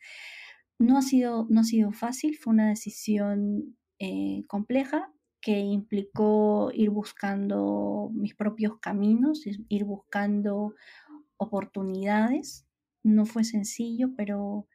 No 0.80 0.98
ha 0.98 1.02
sido, 1.02 1.48
no 1.50 1.62
ha 1.62 1.64
sido 1.64 1.92
fácil, 1.92 2.38
fue 2.38 2.54
una 2.54 2.70
decisión 2.70 3.78
eh, 4.00 4.46
compleja 4.48 5.12
que 5.42 5.60
implicó 5.60 6.72
ir 6.74 6.92
buscando 6.92 8.10
mis 8.14 8.36
propios 8.36 8.80
caminos, 8.80 9.44
ir 9.46 9.86
buscando 9.86 10.76
oportunidades. 11.38 12.66
No 13.04 13.26
fue 13.26 13.44
sencillo, 13.44 14.12
pero, 14.16 14.68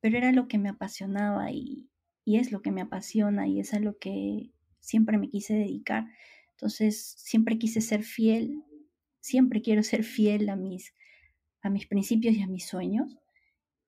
pero 0.00 0.18
era 0.18 0.32
lo 0.32 0.48
que 0.48 0.58
me 0.58 0.68
apasionaba 0.68 1.52
y, 1.52 1.88
y 2.24 2.38
es 2.38 2.52
lo 2.52 2.62
que 2.62 2.72
me 2.72 2.80
apasiona 2.80 3.46
y 3.46 3.60
es 3.60 3.74
a 3.74 3.80
lo 3.80 3.98
que 3.98 4.50
siempre 4.80 5.18
me 5.18 5.28
quise 5.28 5.54
dedicar. 5.54 6.06
Entonces, 6.52 7.14
siempre 7.18 7.58
quise 7.58 7.80
ser 7.80 8.04
fiel, 8.04 8.62
siempre 9.20 9.62
quiero 9.62 9.82
ser 9.82 10.04
fiel 10.04 10.48
a 10.48 10.56
mis, 10.56 10.94
a 11.62 11.70
mis 11.70 11.86
principios 11.86 12.34
y 12.34 12.42
a 12.42 12.46
mis 12.46 12.66
sueños. 12.66 13.16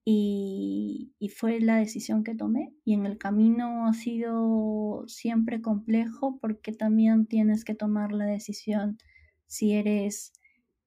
Y, 0.05 1.15
y, 1.19 1.31
fue 1.31 1.61
la 1.61 1.79
decisión 1.79 2.23
que 2.23 2.37
tomé. 2.37 2.73
Y 2.85 2.95
en 2.95 3.07
el 3.07 3.19
camino 3.19 3.89
ha 3.89 3.93
sido 3.93 5.05
siempre 5.09 5.61
complejo 5.61 6.39
porque 6.41 6.73
también 6.73 7.27
tienes 7.27 7.65
que 7.65 7.75
tomar 7.75 8.13
la 8.13 8.27
decisión 8.27 8.99
si 9.47 9.73
eres 9.73 10.33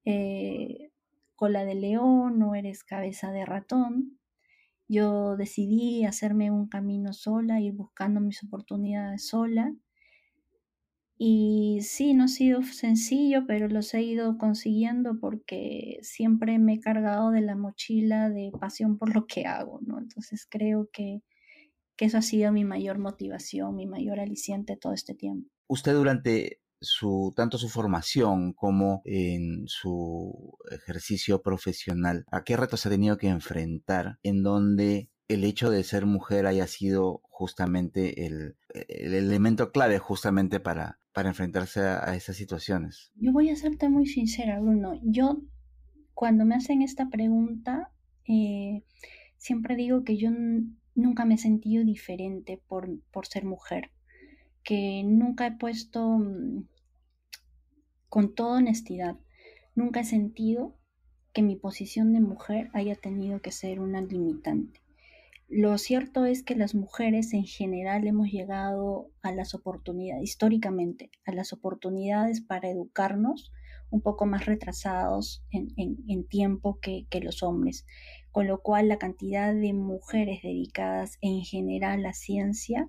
eh, 0.05 0.88
cola 1.39 1.63
de 1.63 1.75
león 1.75 2.41
o 2.43 2.53
eres 2.53 2.83
cabeza 2.83 3.31
de 3.31 3.45
ratón. 3.45 4.19
Yo 4.89 5.37
decidí 5.37 6.03
hacerme 6.03 6.51
un 6.51 6.67
camino 6.67 7.13
sola, 7.13 7.61
ir 7.61 7.73
buscando 7.73 8.19
mis 8.19 8.43
oportunidades 8.43 9.25
sola 9.25 9.73
y 11.21 11.79
sí, 11.81 12.13
no 12.13 12.23
ha 12.23 12.27
sido 12.29 12.61
sencillo, 12.63 13.45
pero 13.45 13.67
los 13.67 13.93
he 13.93 14.01
ido 14.01 14.37
consiguiendo 14.37 15.19
porque 15.19 15.99
siempre 16.01 16.59
me 16.59 16.75
he 16.75 16.79
cargado 16.79 17.31
de 17.31 17.41
la 17.41 17.57
mochila 17.57 18.29
de 18.29 18.51
pasión 18.57 18.97
por 18.97 19.13
lo 19.13 19.27
que 19.27 19.45
hago, 19.45 19.79
¿no? 19.81 19.99
Entonces 19.99 20.47
creo 20.49 20.89
que, 20.93 21.21
eso 21.97 22.17
ha 22.17 22.21
sido 22.21 22.53
mi 22.53 22.63
mayor 22.63 22.99
motivación, 22.99 23.75
mi 23.75 23.85
mayor 23.85 24.21
aliciente 24.21 24.77
todo 24.77 24.93
este 24.93 25.13
tiempo. 25.13 25.49
Usted 25.67 25.93
durante 25.93 26.61
su, 26.81 27.33
tanto 27.35 27.57
su 27.57 27.69
formación 27.69 28.53
como 28.53 29.01
en 29.05 29.67
su 29.67 30.57
ejercicio 30.71 31.41
profesional, 31.41 32.25
¿a 32.31 32.43
qué 32.43 32.57
retos 32.57 32.85
ha 32.85 32.89
tenido 32.89 33.17
que 33.17 33.27
enfrentar 33.27 34.19
en 34.23 34.43
donde 34.43 35.09
el 35.27 35.43
hecho 35.43 35.69
de 35.69 35.83
ser 35.83 36.05
mujer 36.05 36.47
haya 36.47 36.67
sido 36.67 37.21
justamente 37.23 38.25
el, 38.25 38.55
el 38.73 39.13
elemento 39.13 39.71
clave 39.71 39.99
justamente 39.99 40.59
para, 40.59 40.99
para 41.13 41.29
enfrentarse 41.29 41.81
a, 41.81 42.15
esas 42.15 42.35
situaciones? 42.35 43.11
Yo 43.15 43.31
voy 43.31 43.49
a 43.49 43.55
serte 43.55 43.89
muy 43.89 44.07
sincera, 44.07 44.59
Bruno. 44.59 44.99
Yo, 45.03 45.41
cuando 46.13 46.45
me 46.45 46.55
hacen 46.55 46.81
esta 46.81 47.09
pregunta, 47.09 47.91
eh, 48.27 48.83
siempre 49.37 49.75
digo 49.75 50.03
que 50.03 50.17
yo 50.17 50.29
nunca 50.95 51.25
me 51.25 51.35
he 51.35 51.37
sentido 51.37 51.83
diferente 51.83 52.61
por, 52.67 52.89
por 53.11 53.27
ser 53.27 53.45
mujer. 53.45 53.91
Que 54.63 55.03
nunca 55.03 55.47
he 55.47 55.51
puesto, 55.51 56.17
mm, 56.17 56.67
con 58.09 58.35
toda 58.35 58.57
honestidad, 58.57 59.17
nunca 59.75 60.01
he 60.01 60.05
sentido 60.05 60.75
que 61.33 61.41
mi 61.41 61.55
posición 61.55 62.13
de 62.13 62.21
mujer 62.21 62.69
haya 62.73 62.95
tenido 62.95 63.41
que 63.41 63.51
ser 63.51 63.79
una 63.79 64.01
limitante. 64.01 64.81
Lo 65.47 65.77
cierto 65.79 66.25
es 66.25 66.43
que 66.43 66.55
las 66.55 66.75
mujeres 66.75 67.33
en 67.33 67.43
general 67.43 68.05
hemos 68.05 68.29
llegado 68.29 69.09
a 69.23 69.31
las 69.31 69.55
oportunidades, 69.55 70.23
históricamente, 70.23 71.09
a 71.25 71.31
las 71.31 71.53
oportunidades 71.53 72.41
para 72.41 72.69
educarnos 72.69 73.51
un 73.89 74.01
poco 74.01 74.27
más 74.27 74.45
retrasados 74.45 75.43
en, 75.49 76.27
tiempo 76.27 76.79
que, 76.79 77.07
los 77.23 77.41
hombres, 77.41 77.87
con 78.31 78.45
lo 78.45 78.61
cual 78.61 78.89
la 78.89 78.99
cantidad 78.99 79.51
de 79.51 79.73
mujeres 79.73 80.43
dedicadas 80.43 81.17
en 81.21 81.41
general 81.41 81.99
a 81.99 82.09
la 82.09 82.13
ciencia 82.13 82.87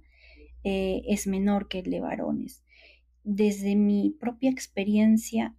eh, 0.65 1.03
es 1.07 1.27
menor 1.27 1.69
que 1.69 1.81
el 1.81 1.91
de 1.91 2.01
varones. 2.01 2.65
Desde 3.23 3.77
mi 3.77 4.17
propia 4.19 4.51
experiencia, 4.51 5.55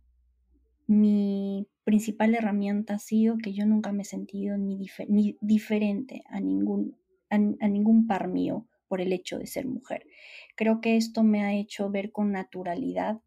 mi 0.87 1.67
principal 1.83 2.35
herramienta 2.35 2.95
ha 2.95 2.99
sido 2.99 3.37
que 3.37 3.53
yo 3.53 3.65
nunca 3.65 3.91
me 3.91 4.03
he 4.03 4.05
sentido 4.05 4.57
ni, 4.57 4.87
diferente 5.41 6.23
a 6.27 6.39
ningún, 6.39 6.97
a, 7.29 7.37
ningún 7.37 8.07
par 8.07 8.27
mío 8.27 8.67
por 8.87 9.01
el 9.01 9.13
hecho 9.13 9.39
de 9.39 9.47
ser 9.47 9.67
mujer. 9.67 10.05
Creo 10.55 10.81
que 10.81 10.97
esto 10.97 11.23
me 11.23 11.43
ha 11.43 11.53
hecho 11.53 11.89
ver 11.89 12.11
con 12.11 12.31
naturalidad 12.31 13.21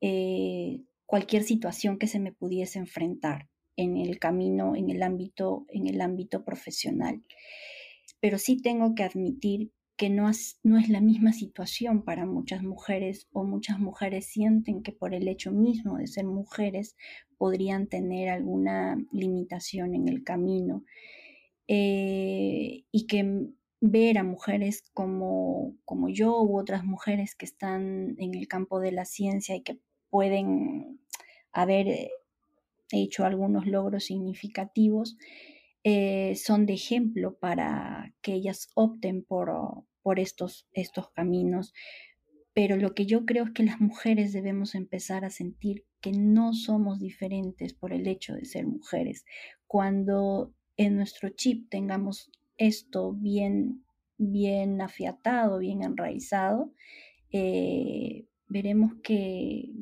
eh, 0.00 0.82
cualquier 1.06 1.42
situación 1.42 1.98
que 1.98 2.06
se 2.06 2.20
me 2.20 2.32
pudiese 2.32 2.78
enfrentar 2.78 3.48
en 3.76 3.96
el 3.96 4.18
camino, 4.18 4.76
en 4.76 4.90
el 4.90 5.02
ámbito, 5.02 5.64
en 5.68 5.86
el 5.86 6.00
ámbito 6.00 6.44
profesional. 6.44 7.22
Pero 8.20 8.38
sí 8.38 8.60
tengo 8.60 8.94
que 8.94 9.04
admitir 9.04 9.72
que 9.98 10.08
no 10.10 10.30
es, 10.30 10.60
no 10.62 10.78
es 10.78 10.88
la 10.88 11.00
misma 11.00 11.32
situación 11.32 12.04
para 12.04 12.24
muchas 12.24 12.62
mujeres 12.62 13.26
o 13.32 13.42
muchas 13.42 13.80
mujeres 13.80 14.26
sienten 14.26 14.84
que 14.84 14.92
por 14.92 15.12
el 15.12 15.26
hecho 15.26 15.50
mismo 15.50 15.98
de 15.98 16.06
ser 16.06 16.24
mujeres 16.24 16.96
podrían 17.36 17.88
tener 17.88 18.28
alguna 18.28 18.96
limitación 19.12 19.96
en 19.96 20.08
el 20.08 20.22
camino 20.22 20.84
eh, 21.66 22.84
y 22.92 23.06
que 23.08 23.48
ver 23.80 24.18
a 24.18 24.22
mujeres 24.22 24.84
como, 24.94 25.74
como 25.84 26.08
yo 26.08 26.42
u 26.42 26.58
otras 26.58 26.84
mujeres 26.84 27.34
que 27.34 27.44
están 27.44 28.14
en 28.18 28.36
el 28.36 28.46
campo 28.46 28.78
de 28.78 28.92
la 28.92 29.04
ciencia 29.04 29.56
y 29.56 29.62
que 29.62 29.80
pueden 30.10 31.00
haber 31.50 31.88
eh, 31.88 32.10
hecho 32.92 33.24
algunos 33.24 33.66
logros 33.66 34.04
significativos, 34.04 35.16
eh, 35.90 36.34
son 36.36 36.66
de 36.66 36.74
ejemplo 36.74 37.38
para 37.38 38.12
que 38.20 38.34
ellas 38.34 38.68
opten 38.74 39.24
por, 39.24 39.48
por 40.02 40.20
estos, 40.20 40.68
estos 40.72 41.10
caminos. 41.12 41.72
Pero 42.52 42.76
lo 42.76 42.94
que 42.94 43.06
yo 43.06 43.24
creo 43.24 43.44
es 43.44 43.52
que 43.52 43.62
las 43.62 43.80
mujeres 43.80 44.34
debemos 44.34 44.74
empezar 44.74 45.24
a 45.24 45.30
sentir 45.30 45.86
que 46.02 46.12
no 46.12 46.52
somos 46.52 47.00
diferentes 47.00 47.72
por 47.72 47.94
el 47.94 48.06
hecho 48.06 48.34
de 48.34 48.44
ser 48.44 48.66
mujeres. 48.66 49.24
Cuando 49.66 50.52
en 50.76 50.94
nuestro 50.94 51.30
chip 51.30 51.70
tengamos 51.70 52.30
esto 52.58 53.14
bien, 53.14 53.82
bien 54.18 54.82
afiatado, 54.82 55.58
bien 55.58 55.82
enraizado, 55.82 56.70
eh, 57.32 58.26
veremos 58.46 58.92
que, 59.02 59.72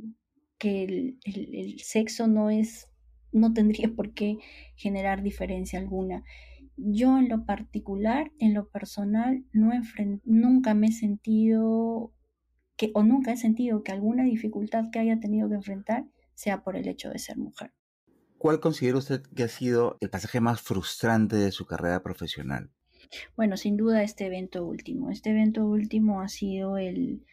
que 0.57 1.17
el, 1.25 1.81
sexo 1.81 2.29
no 2.29 2.49
es, 2.49 2.89
no 3.37 3.53
tendría 3.53 3.89
por 3.97 4.13
qué 4.13 4.39
generar 4.75 5.23
diferencia 5.23 5.79
alguna. 5.79 6.25
Yo 6.77 7.19
en 7.19 7.29
lo 7.29 7.47
particular, 7.47 8.33
en 8.39 8.53
lo 8.53 8.69
personal, 8.69 9.45
no 9.53 9.71
nunca 10.25 10.75
me 10.75 10.89
he 10.89 10.93
sentido 10.93 12.13
que, 12.77 12.91
o 12.95 13.03
nunca 13.03 13.33
he 13.33 13.37
sentido 13.37 13.83
que 13.83 13.93
alguna 13.93 14.25
dificultad 14.25 14.91
que 14.93 14.99
haya 14.99 15.19
tenido 15.19 15.49
que 15.49 15.55
enfrentar 15.55 16.05
sea 16.35 16.63
por 16.63 16.77
el 16.77 16.87
hecho 16.87 17.09
de 17.09 17.19
ser 17.19 17.39
mujer. 17.39 17.73
¿Cuál 18.37 18.61
considera 18.61 18.99
usted 18.99 19.23
que 19.35 19.45
ha 19.45 19.49
sido 19.49 19.97
el 20.01 20.11
pasaje 20.11 20.41
más 20.41 20.61
frustrante 20.61 21.37
de 21.37 21.51
su 21.53 21.65
carrera 21.65 22.03
profesional? 22.03 22.71
Bueno, 23.37 23.57
sin 23.57 23.77
duda 23.77 24.03
este 24.03 24.27
evento 24.27 24.65
último. 24.65 25.11
Este 25.11 25.31
evento 25.31 25.65
último 25.65 26.21
ha 26.21 26.29
sido 26.29 26.77
el, 26.77 27.25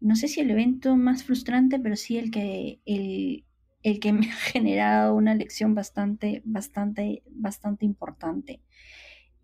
no 0.00 0.16
sé 0.16 0.28
si 0.28 0.40
el 0.40 0.50
evento 0.50 0.96
más 0.96 1.24
frustrante, 1.24 1.78
pero 1.78 1.96
sí 1.96 2.18
el 2.18 2.30
que, 2.30 2.80
el, 2.84 3.44
el 3.82 4.00
que 4.00 4.12
me 4.12 4.26
ha 4.30 4.36
generado 4.36 5.14
una 5.14 5.34
lección 5.34 5.74
bastante, 5.74 6.42
bastante, 6.44 7.22
bastante 7.30 7.84
importante. 7.84 8.62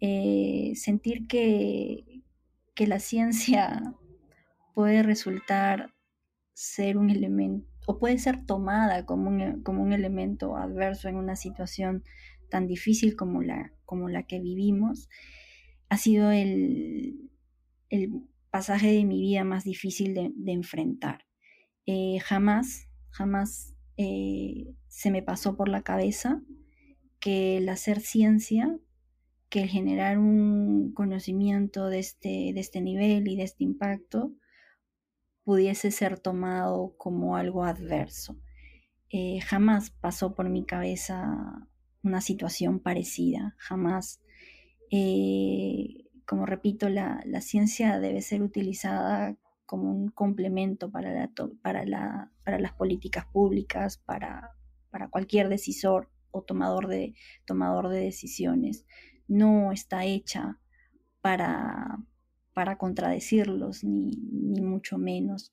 Eh, 0.00 0.72
sentir 0.74 1.26
que, 1.26 2.22
que 2.74 2.86
la 2.86 3.00
ciencia 3.00 3.94
puede 4.74 5.02
resultar 5.02 5.94
ser 6.52 6.98
un 6.98 7.10
elemento, 7.10 7.68
o 7.86 7.98
puede 7.98 8.18
ser 8.18 8.46
tomada 8.46 9.04
como 9.06 9.28
un, 9.28 9.62
como 9.62 9.82
un 9.82 9.92
elemento 9.92 10.56
adverso 10.56 11.08
en 11.08 11.16
una 11.16 11.36
situación 11.36 12.04
tan 12.48 12.66
difícil 12.66 13.16
como 13.16 13.42
la, 13.42 13.72
como 13.84 14.08
la 14.08 14.22
que 14.24 14.40
vivimos, 14.40 15.08
ha 15.88 15.96
sido 15.96 16.30
el, 16.30 17.30
el 17.90 18.10
pasaje 18.50 18.92
de 18.92 19.04
mi 19.04 19.20
vida 19.20 19.44
más 19.44 19.64
difícil 19.64 20.14
de, 20.14 20.52
enfrentar. 20.52 21.26
Eh, 21.86 22.18
jamás, 22.20 22.88
jamás 23.10 23.73
eh, 23.96 24.74
se 24.88 25.10
me 25.10 25.22
pasó 25.22 25.56
por 25.56 25.68
la 25.68 25.82
cabeza 25.82 26.42
que 27.20 27.56
el 27.58 27.68
hacer 27.68 28.00
ciencia, 28.00 28.78
que 29.48 29.62
el 29.62 29.68
generar 29.68 30.18
un 30.18 30.92
conocimiento 30.92 31.88
de 31.88 32.00
este, 32.00 32.52
de 32.54 32.60
este 32.60 32.80
nivel 32.80 33.28
y 33.28 33.36
de 33.36 33.44
este 33.44 33.64
impacto, 33.64 34.34
pudiese 35.44 35.90
ser 35.90 36.18
tomado 36.18 36.94
como 36.96 37.36
algo 37.36 37.64
adverso. 37.64 38.38
Eh, 39.10 39.40
jamás 39.40 39.90
pasó 39.90 40.34
por 40.34 40.48
mi 40.48 40.64
cabeza 40.64 41.68
una 42.02 42.20
situación 42.20 42.80
parecida, 42.80 43.54
jamás 43.58 44.20
como 46.26 46.46
repito, 46.46 46.88
la, 46.88 47.22
ciencia 47.40 47.98
debe 47.98 48.22
ser 48.22 48.42
utilizada 48.42 49.36
como 49.66 49.90
un 49.90 50.08
complemento 50.08 50.90
para, 50.90 51.30
para, 51.62 51.84
las 51.84 52.72
políticas 52.74 53.26
públicas, 53.26 53.98
para, 53.98 54.52
cualquier 55.10 55.48
decisor 55.48 56.10
o 56.30 56.42
tomador 56.42 56.88
de, 56.88 57.14
tomador 57.44 57.88
de 57.88 58.00
decisiones. 58.00 58.86
No 59.26 59.72
está 59.72 60.04
hecha 60.04 60.60
para, 61.20 61.98
para 62.52 62.78
contradecirlos, 62.78 63.84
ni, 63.84 64.12
mucho 64.60 64.98
menos. 64.98 65.52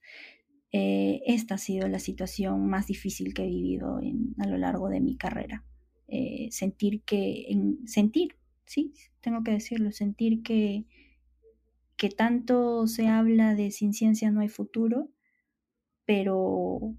Eh, 0.71 1.21
esta 1.25 1.55
ha 1.55 1.57
sido 1.57 1.87
la 1.87 1.99
situación 1.99 2.67
más 2.67 2.87
difícil 2.87 3.33
que 3.33 3.43
he 3.43 3.47
vivido 3.47 3.99
a 4.39 4.47
lo 4.47 4.57
largo 4.57 4.89
de 4.89 5.01
mi 5.01 5.17
carrera. 5.17 5.65
Eh, 6.07 6.49
sentir 6.51 7.01
que, 7.03 7.45
en, 7.49 7.87
sentir 7.87 8.35
sí, 8.71 8.93
tengo 9.19 9.43
que 9.43 9.51
decirlo, 9.51 9.91
sentir 9.91 10.43
que, 10.43 10.85
que 12.01 12.09
tanto 12.09 12.87
se 12.87 13.07
habla 13.07 13.53
de 13.53 13.69
sin 13.69 13.93
ciencia 13.93 14.31
no 14.31 14.41
hay 14.41 14.49
futuro, 14.49 15.11
pero 16.03 16.95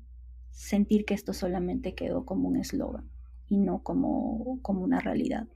sentir 0.52 1.04
que 1.04 1.14
esto 1.14 1.32
solamente 1.32 1.96
quedó 1.96 2.24
como 2.24 2.48
un 2.48 2.56
eslogan 2.56 3.10
y 3.48 3.58
no 3.58 3.82
como, 3.82 4.60
como 4.62 4.82
una 4.82 5.00
realidad. 5.00 5.48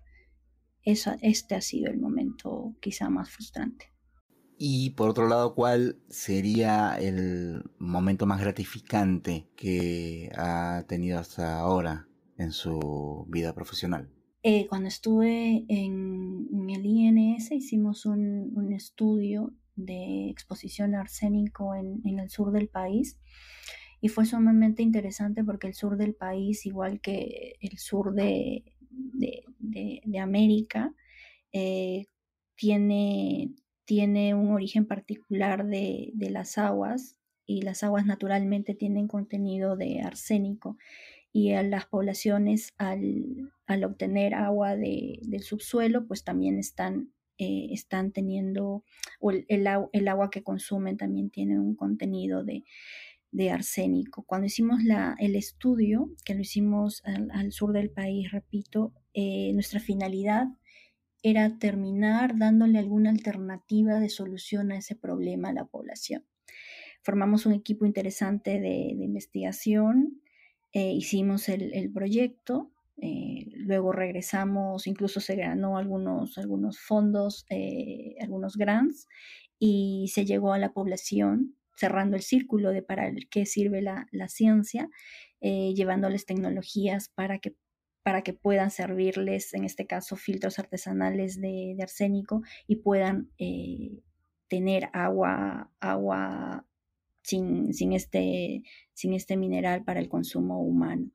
este 0.82 1.54
ha 1.54 1.60
sido 1.60 1.92
el 1.92 2.00
momento 2.00 2.74
quizá 2.80 3.08
más 3.08 3.30
frustrante. 3.30 3.94
Y 4.58 4.90
por 4.90 5.10
otro 5.10 5.28
lado, 5.28 5.54
¿cuál 5.54 6.00
sería 6.08 6.98
el 6.98 7.62
momento 7.78 8.26
más 8.26 8.40
gratificante 8.40 9.48
que 9.54 10.28
ha 10.34 10.86
tenido 10.88 11.20
hasta 11.20 11.60
ahora 11.60 12.08
en 12.36 12.50
su 12.50 13.26
vida 13.28 13.54
profesional? 13.54 14.10
Eh, 14.48 14.68
cuando 14.68 14.86
estuve 14.86 15.64
en, 15.66 16.70
el 16.70 16.86
INS 16.86 17.50
hicimos 17.50 18.06
un, 18.06 18.72
estudio 18.72 19.52
de 19.74 20.30
exposición 20.30 20.94
a 20.94 21.00
arsénico 21.00 21.74
en, 21.74 22.00
el 22.20 22.30
sur 22.30 22.52
del 22.52 22.68
país 22.68 23.18
y 24.00 24.06
fue 24.06 24.24
sumamente 24.24 24.84
interesante 24.84 25.42
porque 25.42 25.66
el 25.66 25.74
sur 25.74 25.96
del 25.96 26.14
país, 26.14 26.64
igual 26.64 27.00
que 27.00 27.56
el 27.60 27.76
sur 27.78 28.14
de, 28.14 28.62
América, 30.22 30.94
eh, 31.52 32.04
tiene, 32.54 33.50
tiene 33.84 34.32
un 34.36 34.52
origen 34.52 34.86
particular 34.86 35.66
de, 35.66 36.12
las 36.30 36.56
aguas 36.56 37.16
y 37.46 37.62
las 37.62 37.82
aguas 37.82 38.06
naturalmente 38.06 38.76
tienen 38.76 39.08
contenido 39.08 39.74
de 39.74 40.02
arsénico 40.02 40.78
y 41.36 41.52
a 41.52 41.62
las 41.62 41.84
poblaciones 41.84 42.72
al, 42.78 43.52
obtener 43.84 44.32
agua 44.32 44.74
del 44.74 45.42
subsuelo, 45.42 46.06
pues 46.06 46.24
también 46.24 46.58
están, 46.58 47.12
eh, 47.36 47.66
están 47.72 48.10
teniendo, 48.12 48.84
o 49.20 49.32
el, 49.32 49.66
agua 50.08 50.30
que 50.30 50.42
consumen 50.42 50.96
también 50.96 51.28
tiene 51.28 51.60
un 51.60 51.76
contenido 51.76 52.42
de, 52.42 52.64
arsénico. 53.50 54.22
Cuando 54.22 54.46
hicimos 54.46 54.82
la, 54.82 55.14
el 55.18 55.36
estudio, 55.36 56.10
que 56.24 56.34
lo 56.34 56.40
hicimos 56.40 57.02
al, 57.04 57.52
sur 57.52 57.74
del 57.74 57.90
país, 57.90 58.30
repito, 58.30 58.94
eh, 59.12 59.52
nuestra 59.52 59.78
finalidad 59.78 60.46
era 61.22 61.58
terminar 61.58 62.38
dándole 62.38 62.78
alguna 62.78 63.10
alternativa 63.10 64.00
de 64.00 64.08
solución 64.08 64.72
a 64.72 64.78
ese 64.78 64.96
problema 64.96 65.50
a 65.50 65.52
la 65.52 65.66
población. 65.66 66.24
formamos 67.02 67.44
un 67.44 67.52
equipo 67.52 67.84
interesante 67.84 68.58
de, 68.58 68.96
investigación, 69.04 70.22
eh, 70.72 70.92
hicimos 70.92 71.48
el, 71.48 71.90
proyecto, 71.92 72.70
eh, 73.00 73.46
luego 73.54 73.92
regresamos, 73.92 74.86
incluso 74.86 75.20
se 75.20 75.36
ganó 75.36 75.78
algunos, 75.78 76.38
algunos 76.38 76.78
fondos, 76.78 77.46
eh, 77.50 78.16
algunos 78.20 78.56
grants, 78.56 79.08
y 79.58 80.10
se 80.12 80.24
llegó 80.26 80.52
a 80.52 80.58
la 80.58 80.72
población 80.72 81.56
cerrando 81.76 82.16
el 82.16 82.22
círculo 82.22 82.70
de 82.70 82.82
para 82.82 83.10
qué 83.30 83.46
sirve 83.46 83.82
la, 83.82 84.06
ciencia, 84.28 84.88
llevándoles 85.40 86.26
tecnologías 86.26 87.08
para 87.10 87.38
que 87.38 87.54
para 88.02 88.22
que 88.22 88.32
puedan 88.32 88.70
servirles, 88.70 89.52
en 89.52 89.64
este 89.64 89.86
caso, 89.86 90.14
filtros 90.16 90.60
artesanales 90.60 91.40
de, 91.40 91.76
arsénico 91.82 92.42
y 92.68 92.76
puedan 92.76 93.30
tener 94.48 94.88
agua, 94.92 95.72
agua 95.80 96.66
sin, 97.26 97.74
sin, 97.74 97.92
este, 97.92 98.62
sin 98.94 99.12
este 99.12 99.36
mineral 99.36 99.82
para 99.82 99.98
el 99.98 100.08
consumo 100.08 100.62
humano. 100.62 101.10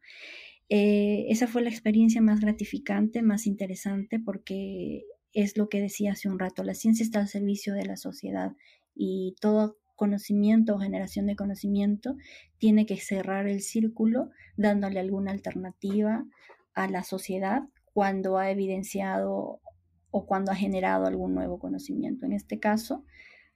Eh, 0.68 1.26
esa 1.30 1.47
fue 1.47 1.62
la 1.62 1.70
experiencia 1.70 2.22
más 2.22 2.41
gratificante, 2.41 3.22
más 3.22 3.47
interesante, 3.47 4.20
porque 4.20 5.05
es 5.32 5.55
lo 5.55 5.70
que 5.70 5.80
decía 5.80 6.12
hace 6.12 6.28
un 6.28 6.38
rato, 6.38 6.64
la 6.64 6.74
ciencia 6.74 7.03
está 7.03 7.20
al 7.20 7.30
servicio 7.30 7.74
de 7.74 7.86
la 7.86 7.95
sociedad 7.95 8.51
y 8.93 9.36
todo 9.39 9.78
conocimiento 9.95 10.76
o 10.76 10.80
generación 10.80 11.28
de 11.28 11.38
conocimiento 11.38 12.18
tiene 12.57 12.86
que 12.86 12.97
cerrar 12.97 13.47
el 13.47 13.62
círculo 13.62 14.32
dándole 14.57 14.99
alguna 14.99 15.32
alternativa 15.32 16.26
a 16.74 16.89
la 16.89 17.03
sociedad 17.03 17.62
cuando 17.93 18.38
ha 18.38 18.51
evidenciado 18.51 19.62
o 20.09 20.26
cuando 20.26 20.51
ha 20.51 20.55
generado 20.55 21.05
algún 21.05 21.34
nuevo 21.34 21.57
conocimiento. 21.57 22.26
En 22.26 22.34
este 22.34 22.59
caso, 22.59 23.05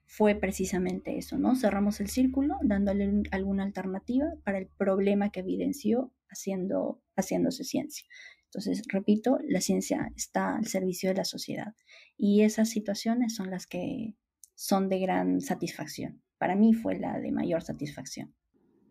fue 0.06 0.36
precisamente 0.36 1.18
eso, 1.18 1.38
¿no? 1.38 1.56
Cerramos 1.56 2.00
el 2.00 2.10
círculo 2.10 2.56
dándole 2.62 3.24
alguna 3.32 3.64
alternativa 3.64 4.26
para 4.44 4.58
el 4.58 4.68
problema 4.68 5.30
que 5.30 5.42
evidenció 5.42 6.14
haciendo, 6.30 7.02
haciéndose 7.16 7.64
ciencia. 7.64 8.06
Entonces, 8.46 8.84
repito, 8.88 9.40
la 9.48 9.62
ciencia 9.62 10.12
está 10.16 10.56
al 10.56 10.68
servicio 10.68 11.10
de 11.10 11.16
la 11.16 11.26
sociedad 11.26 11.76
y 12.18 12.44
esas 12.44 12.70
situaciones 12.70 13.36
son 13.36 13.52
las 13.52 13.68
que 13.68 14.16
son 14.54 14.88
de 14.88 15.00
gran 15.00 15.42
satisfacción. 15.42 16.22
Para 16.38 16.56
mí 16.56 16.74
fue 16.74 16.98
la 16.98 17.20
de 17.20 17.32
mayor 17.32 17.64
satisfacción. 17.64 18.34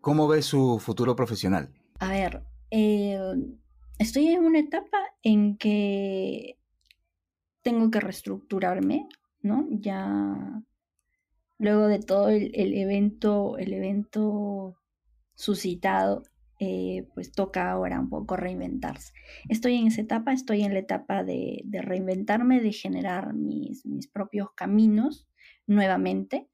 ¿Cómo 0.01 0.27
ve 0.27 0.41
su 0.43 0.79
futuro 0.79 1.15
profesional? 1.15 1.73
A 1.99 2.09
ver, 2.09 2.43
eh, 2.69 3.17
estoy 3.97 4.27
en 4.27 4.43
una 4.43 4.59
etapa 4.59 4.99
en 5.23 5.57
que 5.57 6.59
tengo 7.63 7.89
que 7.89 7.99
reestructurarme, 7.99 9.07
¿no? 9.41 9.67
Ya 9.71 10.61
luego 11.57 11.87
de 11.87 11.99
todo 11.99 12.29
el, 12.29 12.51
evento, 12.53 13.57
el 13.57 13.73
evento 13.73 14.77
suscitado, 15.35 16.23
eh, 16.59 17.07
pues 17.13 17.31
toca 17.31 17.71
ahora 17.71 17.99
un 17.99 18.09
poco 18.09 18.35
reinventarse. 18.37 19.13
Estoy 19.49 19.75
en 19.75 19.87
esa 19.87 20.01
etapa, 20.01 20.33
estoy 20.33 20.63
en 20.63 20.73
la 20.73 20.79
etapa 20.79 21.23
de, 21.23 21.63
reinventarme, 21.71 22.61
de 22.61 22.71
generar 22.71 23.33
mis, 23.33 23.85
mis, 23.85 24.07
propios 24.07 24.49
caminos 24.55 25.27
nuevamente. 25.67 26.49